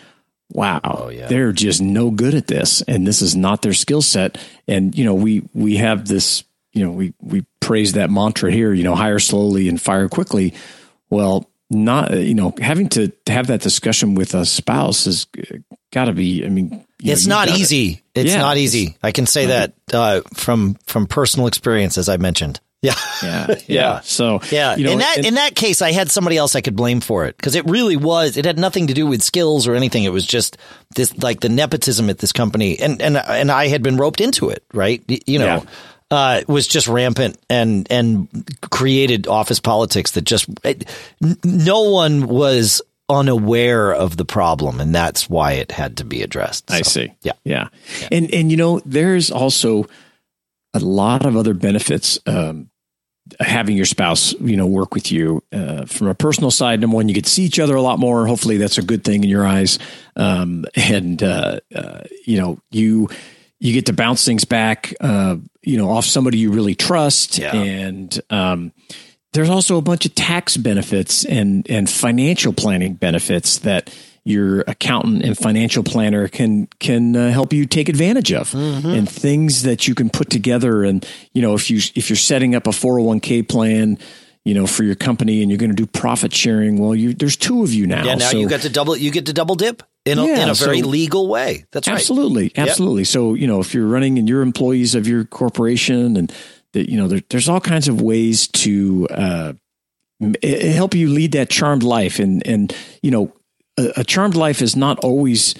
wow, 0.50 0.80
oh, 0.82 1.08
yeah. 1.08 1.28
they're 1.28 1.52
just 1.52 1.80
no 1.80 2.10
good 2.10 2.34
at 2.34 2.48
this, 2.48 2.82
and 2.82 3.06
this 3.06 3.22
is 3.22 3.36
not 3.36 3.62
their 3.62 3.72
skill 3.72 4.02
set. 4.02 4.38
And 4.66 4.96
you 4.96 5.04
know, 5.04 5.14
we 5.14 5.42
we 5.54 5.76
have 5.76 6.06
this. 6.08 6.44
You 6.72 6.84
know, 6.84 6.90
we 6.90 7.14
we 7.20 7.44
praise 7.60 7.92
that 7.92 8.10
mantra 8.10 8.50
here. 8.50 8.72
You 8.72 8.82
know, 8.82 8.94
hire 8.94 9.18
slowly 9.20 9.68
and 9.68 9.80
fire 9.80 10.08
quickly. 10.08 10.52
Well, 11.10 11.48
not 11.70 12.12
you 12.12 12.34
know 12.34 12.52
having 12.60 12.88
to 12.90 13.12
have 13.28 13.46
that 13.46 13.60
discussion 13.60 14.16
with 14.16 14.34
a 14.34 14.44
spouse 14.44 15.04
has 15.04 15.26
got 15.92 16.06
to 16.06 16.12
be. 16.12 16.44
I 16.44 16.48
mean, 16.48 16.84
it's 17.02 17.26
know, 17.26 17.36
not 17.36 17.48
easy. 17.50 18.02
It's 18.14 18.32
Yeah, 18.32 18.38
not 18.40 18.56
easy. 18.56 18.96
I 19.02 19.12
can 19.12 19.26
say 19.26 19.46
that 19.46 19.72
uh, 19.92 20.20
from 20.34 20.74
from 20.86 21.06
personal 21.06 21.46
experience, 21.46 21.98
as 21.98 22.08
I 22.08 22.16
mentioned. 22.16 22.60
Yeah, 22.82 22.94
Yeah, 23.22 23.46
yeah. 23.48 23.56
Yeah. 23.66 24.00
So 24.00 24.40
yeah. 24.50 24.74
you 24.74 24.84
know, 24.84 24.92
in 24.92 24.98
that 25.00 25.16
and- 25.18 25.26
in 25.26 25.34
that 25.34 25.54
case, 25.54 25.82
I 25.82 25.92
had 25.92 26.10
somebody 26.10 26.38
else 26.38 26.56
I 26.56 26.62
could 26.62 26.76
blame 26.76 27.00
for 27.00 27.26
it 27.26 27.36
because 27.36 27.54
it 27.54 27.66
really 27.66 27.96
was. 27.96 28.38
It 28.38 28.46
had 28.46 28.58
nothing 28.58 28.86
to 28.86 28.94
do 28.94 29.06
with 29.06 29.20
skills 29.22 29.68
or 29.68 29.74
anything. 29.74 30.04
It 30.04 30.12
was 30.12 30.24
just 30.24 30.56
this 30.96 31.14
like 31.22 31.40
the 31.40 31.50
nepotism 31.50 32.08
at 32.08 32.18
this 32.18 32.32
company, 32.32 32.78
and 32.78 33.02
and 33.02 33.18
and 33.18 33.50
I 33.50 33.68
had 33.68 33.82
been 33.82 33.98
roped 33.98 34.22
into 34.22 34.48
it, 34.48 34.64
right? 34.72 35.02
You 35.26 35.38
know. 35.40 35.46
Yeah. 35.46 35.62
uh, 36.10 36.40
was 36.48 36.66
just 36.66 36.88
rampant 36.88 37.38
and 37.50 37.86
and 37.90 38.26
created 38.70 39.26
office 39.28 39.60
politics 39.60 40.12
that 40.12 40.22
just 40.22 40.48
it, 40.64 40.88
no 41.44 41.82
one 41.82 42.26
was 42.28 42.80
unaware 43.10 43.92
of 43.92 44.16
the 44.16 44.24
problem, 44.24 44.80
and 44.80 44.94
that's 44.94 45.28
why 45.28 45.52
it 45.52 45.72
had 45.72 45.96
to 45.98 46.04
be 46.04 46.22
addressed. 46.22 46.70
So, 46.70 46.76
I 46.76 46.82
see. 46.82 47.12
Yeah. 47.22 47.32
yeah, 47.44 47.68
yeah, 48.00 48.08
and 48.12 48.32
and 48.32 48.50
you 48.50 48.56
know, 48.56 48.80
there's 48.84 49.30
also 49.30 49.86
a 50.74 50.78
lot 50.80 51.26
of 51.26 51.36
other 51.36 51.54
benefits. 51.54 52.18
Um, 52.26 52.70
having 53.38 53.76
your 53.76 53.86
spouse, 53.86 54.32
you 54.40 54.56
know, 54.56 54.66
work 54.66 54.94
with 54.94 55.12
you 55.12 55.42
uh, 55.52 55.84
from 55.84 56.08
a 56.08 56.14
personal 56.14 56.50
side. 56.50 56.80
Number 56.80 56.96
one, 56.96 57.08
you 57.08 57.14
get 57.14 57.24
to 57.24 57.30
see 57.30 57.44
each 57.44 57.60
other 57.60 57.76
a 57.76 57.82
lot 57.82 57.98
more. 57.98 58.26
Hopefully, 58.26 58.56
that's 58.56 58.78
a 58.78 58.82
good 58.82 59.04
thing 59.04 59.22
in 59.22 59.30
your 59.30 59.46
eyes. 59.46 59.78
Um, 60.16 60.64
and 60.74 61.22
uh, 61.22 61.60
uh, 61.74 62.00
you 62.26 62.40
know, 62.40 62.58
you 62.70 63.08
you 63.60 63.72
get 63.72 63.86
to 63.86 63.92
bounce 63.92 64.24
things 64.24 64.44
back, 64.44 64.94
uh, 65.00 65.36
you 65.62 65.76
know, 65.76 65.90
off 65.90 66.06
somebody 66.06 66.38
you 66.38 66.50
really 66.50 66.74
trust. 66.74 67.38
Yeah. 67.38 67.54
And 67.54 68.20
um, 68.30 68.72
there's 69.32 69.50
also 69.50 69.76
a 69.76 69.82
bunch 69.82 70.06
of 70.06 70.14
tax 70.14 70.56
benefits 70.56 71.24
and 71.24 71.68
and 71.70 71.88
financial 71.88 72.52
planning 72.52 72.94
benefits 72.94 73.58
that 73.58 73.94
your 74.24 74.60
accountant 74.66 75.22
and 75.24 75.36
financial 75.36 75.82
planner 75.82 76.28
can 76.28 76.66
can 76.78 77.16
uh, 77.16 77.30
help 77.30 77.52
you 77.52 77.64
take 77.66 77.88
advantage 77.88 78.32
of 78.32 78.50
Mm-hmm. 78.50 78.88
and 78.88 79.08
things 79.08 79.62
that 79.62 79.88
you 79.88 79.94
can 79.94 80.10
put 80.10 80.28
together 80.30 80.84
and 80.84 81.06
you 81.32 81.42
know 81.42 81.54
if 81.54 81.70
you 81.70 81.78
if 81.94 82.10
you're 82.10 82.16
setting 82.16 82.54
up 82.54 82.66
a 82.66 82.70
401k 82.70 83.48
plan 83.48 83.98
you 84.44 84.52
know 84.54 84.66
for 84.66 84.84
your 84.84 84.94
company 84.94 85.40
and 85.42 85.50
you're 85.50 85.58
going 85.58 85.70
to 85.70 85.76
do 85.76 85.86
profit 85.86 86.34
sharing 86.34 86.76
well 86.78 86.94
you 86.94 87.14
there's 87.14 87.36
two 87.36 87.62
of 87.62 87.72
you 87.72 87.86
now 87.86 88.04
Yeah, 88.04 88.16
now 88.16 88.28
so- 88.30 88.38
you 88.38 88.48
get 88.48 88.62
to 88.62 88.68
double. 88.70 88.96
You 88.96 89.10
get 89.10 89.26
to 89.26 89.32
double 89.32 89.54
dip 89.54 89.82
in 90.06 90.18
a, 90.18 90.26
Yeah, 90.26 90.42
in 90.44 90.48
a 90.48 90.54
very 90.54 90.80
so- 90.80 90.86
legal 90.88 91.28
way. 91.28 91.64
That's 91.72 91.86
right. 91.88 91.94
Absolutely, 91.94 92.52
absolutely. 92.56 93.04
So 93.04 93.34
you 93.34 93.46
know, 93.46 93.60
if 93.60 93.74
you're 93.74 93.86
running 93.86 94.18
and 94.18 94.26
you're 94.28 94.40
employees 94.42 94.94
of 94.94 95.06
your 95.06 95.24
corporation, 95.24 96.16
and 96.16 96.32
that 96.72 96.90
you 96.90 96.96
know, 96.96 97.08
there, 97.08 97.20
there's 97.30 97.48
all 97.48 97.60
kinds 97.60 97.88
of 97.88 98.00
ways 98.00 98.48
to 98.48 99.06
uh, 99.10 99.52
m- 100.20 100.34
eh, 100.42 100.72
help 100.72 100.94
you 100.94 101.08
lead 101.08 101.32
that 101.32 101.50
charmed 101.50 101.82
life. 101.82 102.18
And 102.18 102.46
and 102.46 102.74
you 103.02 103.10
know, 103.10 103.32
a, 103.78 103.92
a 103.98 104.04
charmed 104.04 104.36
life 104.36 104.62
is 104.62 104.76
not 104.76 104.98
always 105.00 105.54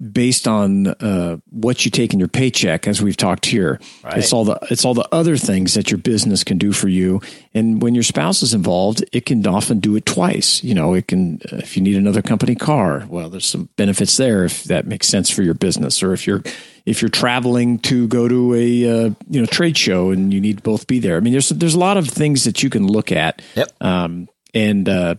based 0.00 0.48
on 0.48 0.86
uh, 0.86 1.36
what 1.50 1.84
you 1.84 1.90
take 1.90 2.12
in 2.12 2.18
your 2.18 2.28
paycheck, 2.28 2.88
as 2.88 3.02
we've 3.02 3.16
talked 3.16 3.46
here. 3.46 3.78
Right. 4.02 4.18
It's 4.18 4.32
all 4.32 4.44
the 4.44 4.58
it's 4.70 4.84
all 4.84 4.94
the 4.94 5.08
other 5.12 5.36
things 5.36 5.74
that 5.74 5.90
your 5.90 5.98
business 5.98 6.42
can 6.42 6.58
do 6.58 6.72
for 6.72 6.88
you. 6.88 7.20
And 7.52 7.82
when 7.82 7.94
your 7.94 8.02
spouse 8.02 8.42
is 8.42 8.54
involved, 8.54 9.04
it 9.12 9.26
can 9.26 9.46
often 9.46 9.80
do 9.80 9.96
it 9.96 10.06
twice. 10.06 10.64
You 10.64 10.74
know, 10.74 10.94
it 10.94 11.08
can 11.08 11.40
uh, 11.52 11.56
if 11.56 11.76
you 11.76 11.82
need 11.82 11.96
another 11.96 12.22
company 12.22 12.54
car. 12.54 13.06
Well, 13.08 13.28
there's 13.28 13.46
some 13.46 13.68
benefits 13.76 14.16
there 14.16 14.44
if 14.44 14.64
that 14.64 14.86
makes 14.86 15.06
sense 15.06 15.28
for 15.28 15.42
your 15.42 15.54
business, 15.54 16.02
or 16.02 16.12
if 16.12 16.26
you're 16.26 16.42
if 16.86 17.02
you're 17.02 17.10
traveling 17.10 17.78
to 17.80 18.08
go 18.08 18.26
to 18.26 18.54
a 18.54 19.06
uh, 19.06 19.10
you 19.28 19.40
know 19.40 19.46
trade 19.46 19.76
show 19.76 20.10
and 20.10 20.32
you 20.32 20.40
need 20.40 20.58
to 20.58 20.62
both 20.62 20.86
be 20.86 20.98
there. 20.98 21.16
I 21.16 21.20
mean, 21.20 21.32
there's 21.32 21.50
there's 21.50 21.74
a 21.74 21.78
lot 21.78 21.96
of 21.96 22.08
things 22.08 22.44
that 22.44 22.62
you 22.62 22.70
can 22.70 22.86
look 22.86 23.12
at. 23.12 23.42
Yep. 23.54 23.68
Um, 23.80 24.28
and 24.54 24.88
uh, 24.88 25.14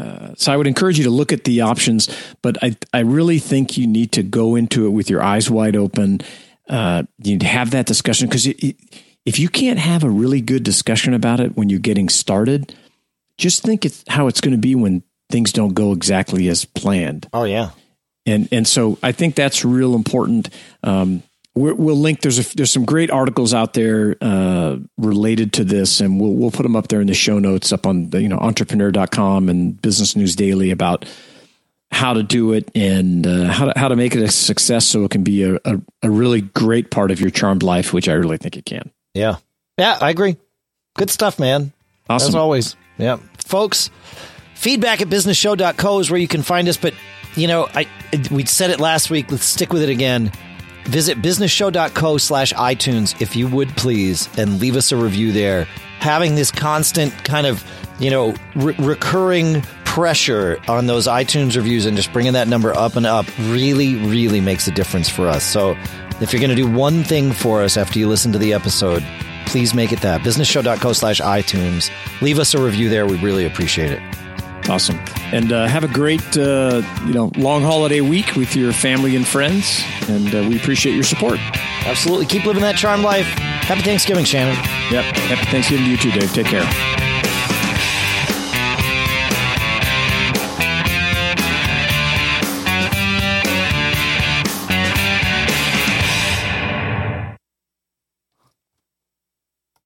uh, 0.00 0.34
so 0.36 0.52
I 0.52 0.56
would 0.56 0.66
encourage 0.66 0.98
you 0.98 1.04
to 1.04 1.10
look 1.10 1.32
at 1.32 1.44
the 1.44 1.60
options, 1.60 2.08
but 2.42 2.56
I 2.62 2.76
I 2.92 3.00
really 3.00 3.38
think 3.38 3.76
you 3.76 3.86
need 3.86 4.12
to 4.12 4.22
go 4.22 4.56
into 4.56 4.86
it 4.86 4.90
with 4.90 5.10
your 5.10 5.22
eyes 5.22 5.50
wide 5.50 5.76
open. 5.76 6.20
Uh, 6.68 7.02
you 7.22 7.32
need 7.32 7.40
to 7.40 7.46
have 7.46 7.72
that 7.72 7.86
discussion 7.86 8.28
because 8.28 8.46
if 8.46 9.38
you 9.38 9.48
can't 9.48 9.78
have 9.78 10.04
a 10.04 10.10
really 10.10 10.40
good 10.40 10.62
discussion 10.62 11.14
about 11.14 11.40
it 11.40 11.56
when 11.56 11.68
you're 11.68 11.78
getting 11.78 12.08
started, 12.08 12.74
just 13.36 13.62
think 13.62 13.84
it's 13.84 14.04
how 14.08 14.26
it's 14.28 14.40
going 14.40 14.52
to 14.52 14.58
be 14.58 14.74
when 14.74 15.02
things 15.30 15.52
don't 15.52 15.74
go 15.74 15.92
exactly 15.92 16.48
as 16.48 16.64
planned. 16.64 17.28
Oh 17.32 17.44
yeah. 17.44 17.70
And 18.26 18.48
and 18.52 18.66
so 18.66 18.98
I 19.02 19.12
think 19.12 19.34
that's 19.34 19.64
real 19.64 19.94
important. 19.94 20.48
Um, 20.82 21.22
we're, 21.60 21.74
we'll 21.74 21.96
link. 21.96 22.22
There's 22.22 22.38
a, 22.38 22.56
there's 22.56 22.70
some 22.70 22.84
great 22.84 23.10
articles 23.10 23.54
out 23.54 23.74
there 23.74 24.16
uh, 24.20 24.78
related 24.98 25.52
to 25.54 25.64
this, 25.64 26.00
and 26.00 26.20
we'll 26.20 26.32
we'll 26.32 26.50
put 26.50 26.62
them 26.64 26.76
up 26.76 26.88
there 26.88 27.00
in 27.00 27.06
the 27.06 27.14
show 27.14 27.38
notes 27.38 27.72
up 27.72 27.86
on 27.86 28.10
the 28.10 28.22
you 28.22 28.28
know 28.28 28.38
entrepreneur.com 28.38 29.48
and 29.48 29.80
Business 29.80 30.16
News 30.16 30.34
Daily 30.36 30.70
about 30.70 31.04
how 31.92 32.12
to 32.12 32.22
do 32.22 32.52
it 32.52 32.70
and 32.74 33.26
uh, 33.26 33.46
how 33.46 33.66
to 33.66 33.78
how 33.78 33.88
to 33.88 33.96
make 33.96 34.14
it 34.14 34.22
a 34.22 34.30
success 34.30 34.86
so 34.86 35.04
it 35.04 35.10
can 35.10 35.22
be 35.22 35.42
a, 35.42 35.56
a, 35.64 35.80
a 36.02 36.10
really 36.10 36.40
great 36.40 36.90
part 36.90 37.10
of 37.10 37.20
your 37.20 37.30
charmed 37.30 37.62
life, 37.62 37.92
which 37.92 38.08
I 38.08 38.12
really 38.12 38.38
think 38.38 38.56
it 38.56 38.64
can. 38.64 38.90
Yeah. 39.14 39.36
Yeah, 39.78 39.98
I 40.00 40.10
agree. 40.10 40.36
Good 40.96 41.10
stuff, 41.10 41.38
man. 41.38 41.72
Awesome. 42.08 42.28
As 42.28 42.34
always. 42.34 42.76
Yeah. 42.98 43.18
Folks, 43.38 43.90
feedback 44.54 45.00
at 45.00 45.08
businessshow.co 45.08 45.98
is 46.00 46.10
where 46.10 46.20
you 46.20 46.28
can 46.28 46.42
find 46.42 46.68
us. 46.68 46.76
But, 46.76 46.94
you 47.34 47.48
know, 47.48 47.68
I 47.74 47.86
we 48.30 48.44
said 48.44 48.70
it 48.70 48.78
last 48.80 49.10
week. 49.10 49.30
Let's 49.30 49.44
stick 49.44 49.72
with 49.72 49.82
it 49.82 49.88
again. 49.88 50.32
Visit 50.84 51.22
businessshow.co 51.22 52.16
slash 52.18 52.52
iTunes 52.54 53.20
if 53.20 53.36
you 53.36 53.48
would 53.48 53.68
please 53.76 54.28
and 54.38 54.60
leave 54.60 54.76
us 54.76 54.92
a 54.92 54.96
review 54.96 55.32
there. 55.32 55.64
Having 56.00 56.34
this 56.34 56.50
constant 56.50 57.12
kind 57.24 57.46
of, 57.46 57.64
you 57.98 58.10
know, 58.10 58.34
re- 58.54 58.74
recurring 58.78 59.62
pressure 59.84 60.58
on 60.68 60.86
those 60.86 61.06
iTunes 61.06 61.56
reviews 61.56 61.84
and 61.84 61.96
just 61.96 62.12
bringing 62.12 62.32
that 62.34 62.48
number 62.48 62.74
up 62.76 62.96
and 62.96 63.06
up 63.06 63.26
really, 63.40 63.96
really 63.96 64.40
makes 64.40 64.68
a 64.68 64.70
difference 64.70 65.08
for 65.08 65.28
us. 65.28 65.44
So 65.44 65.76
if 66.20 66.32
you're 66.32 66.40
going 66.40 66.50
to 66.50 66.56
do 66.56 66.70
one 66.70 67.02
thing 67.02 67.32
for 67.32 67.62
us 67.62 67.76
after 67.76 67.98
you 67.98 68.08
listen 68.08 68.32
to 68.32 68.38
the 68.38 68.52
episode, 68.52 69.04
please 69.46 69.74
make 69.74 69.92
it 69.92 70.00
that. 70.02 70.20
Businessshow.co 70.20 70.92
slash 70.92 71.20
iTunes. 71.20 71.90
Leave 72.22 72.38
us 72.38 72.54
a 72.54 72.62
review 72.62 72.88
there. 72.88 73.06
We 73.06 73.18
really 73.18 73.46
appreciate 73.46 73.90
it. 73.90 74.00
Awesome. 74.68 74.98
And 75.32 75.52
uh, 75.52 75.66
have 75.66 75.84
a 75.84 75.88
great, 75.88 76.36
uh, 76.36 76.82
you 77.06 77.12
know, 77.12 77.32
long 77.36 77.62
holiday 77.62 78.00
week 78.00 78.36
with 78.36 78.54
your 78.54 78.72
family 78.72 79.16
and 79.16 79.26
friends. 79.26 79.82
And 80.08 80.34
uh, 80.34 80.48
we 80.48 80.56
appreciate 80.56 80.94
your 80.94 81.04
support. 81.04 81.38
Absolutely. 81.86 82.26
Keep 82.26 82.44
living 82.44 82.62
that 82.62 82.76
charmed 82.76 83.02
life. 83.02 83.26
Happy 83.26 83.82
Thanksgiving, 83.82 84.24
Shannon. 84.24 84.56
Yep. 84.92 85.04
Happy 85.16 85.46
Thanksgiving 85.50 85.84
to 85.86 85.90
you 85.90 85.96
too, 85.96 86.10
Dave. 86.12 86.32
Take 86.32 86.46
care. 86.46 87.19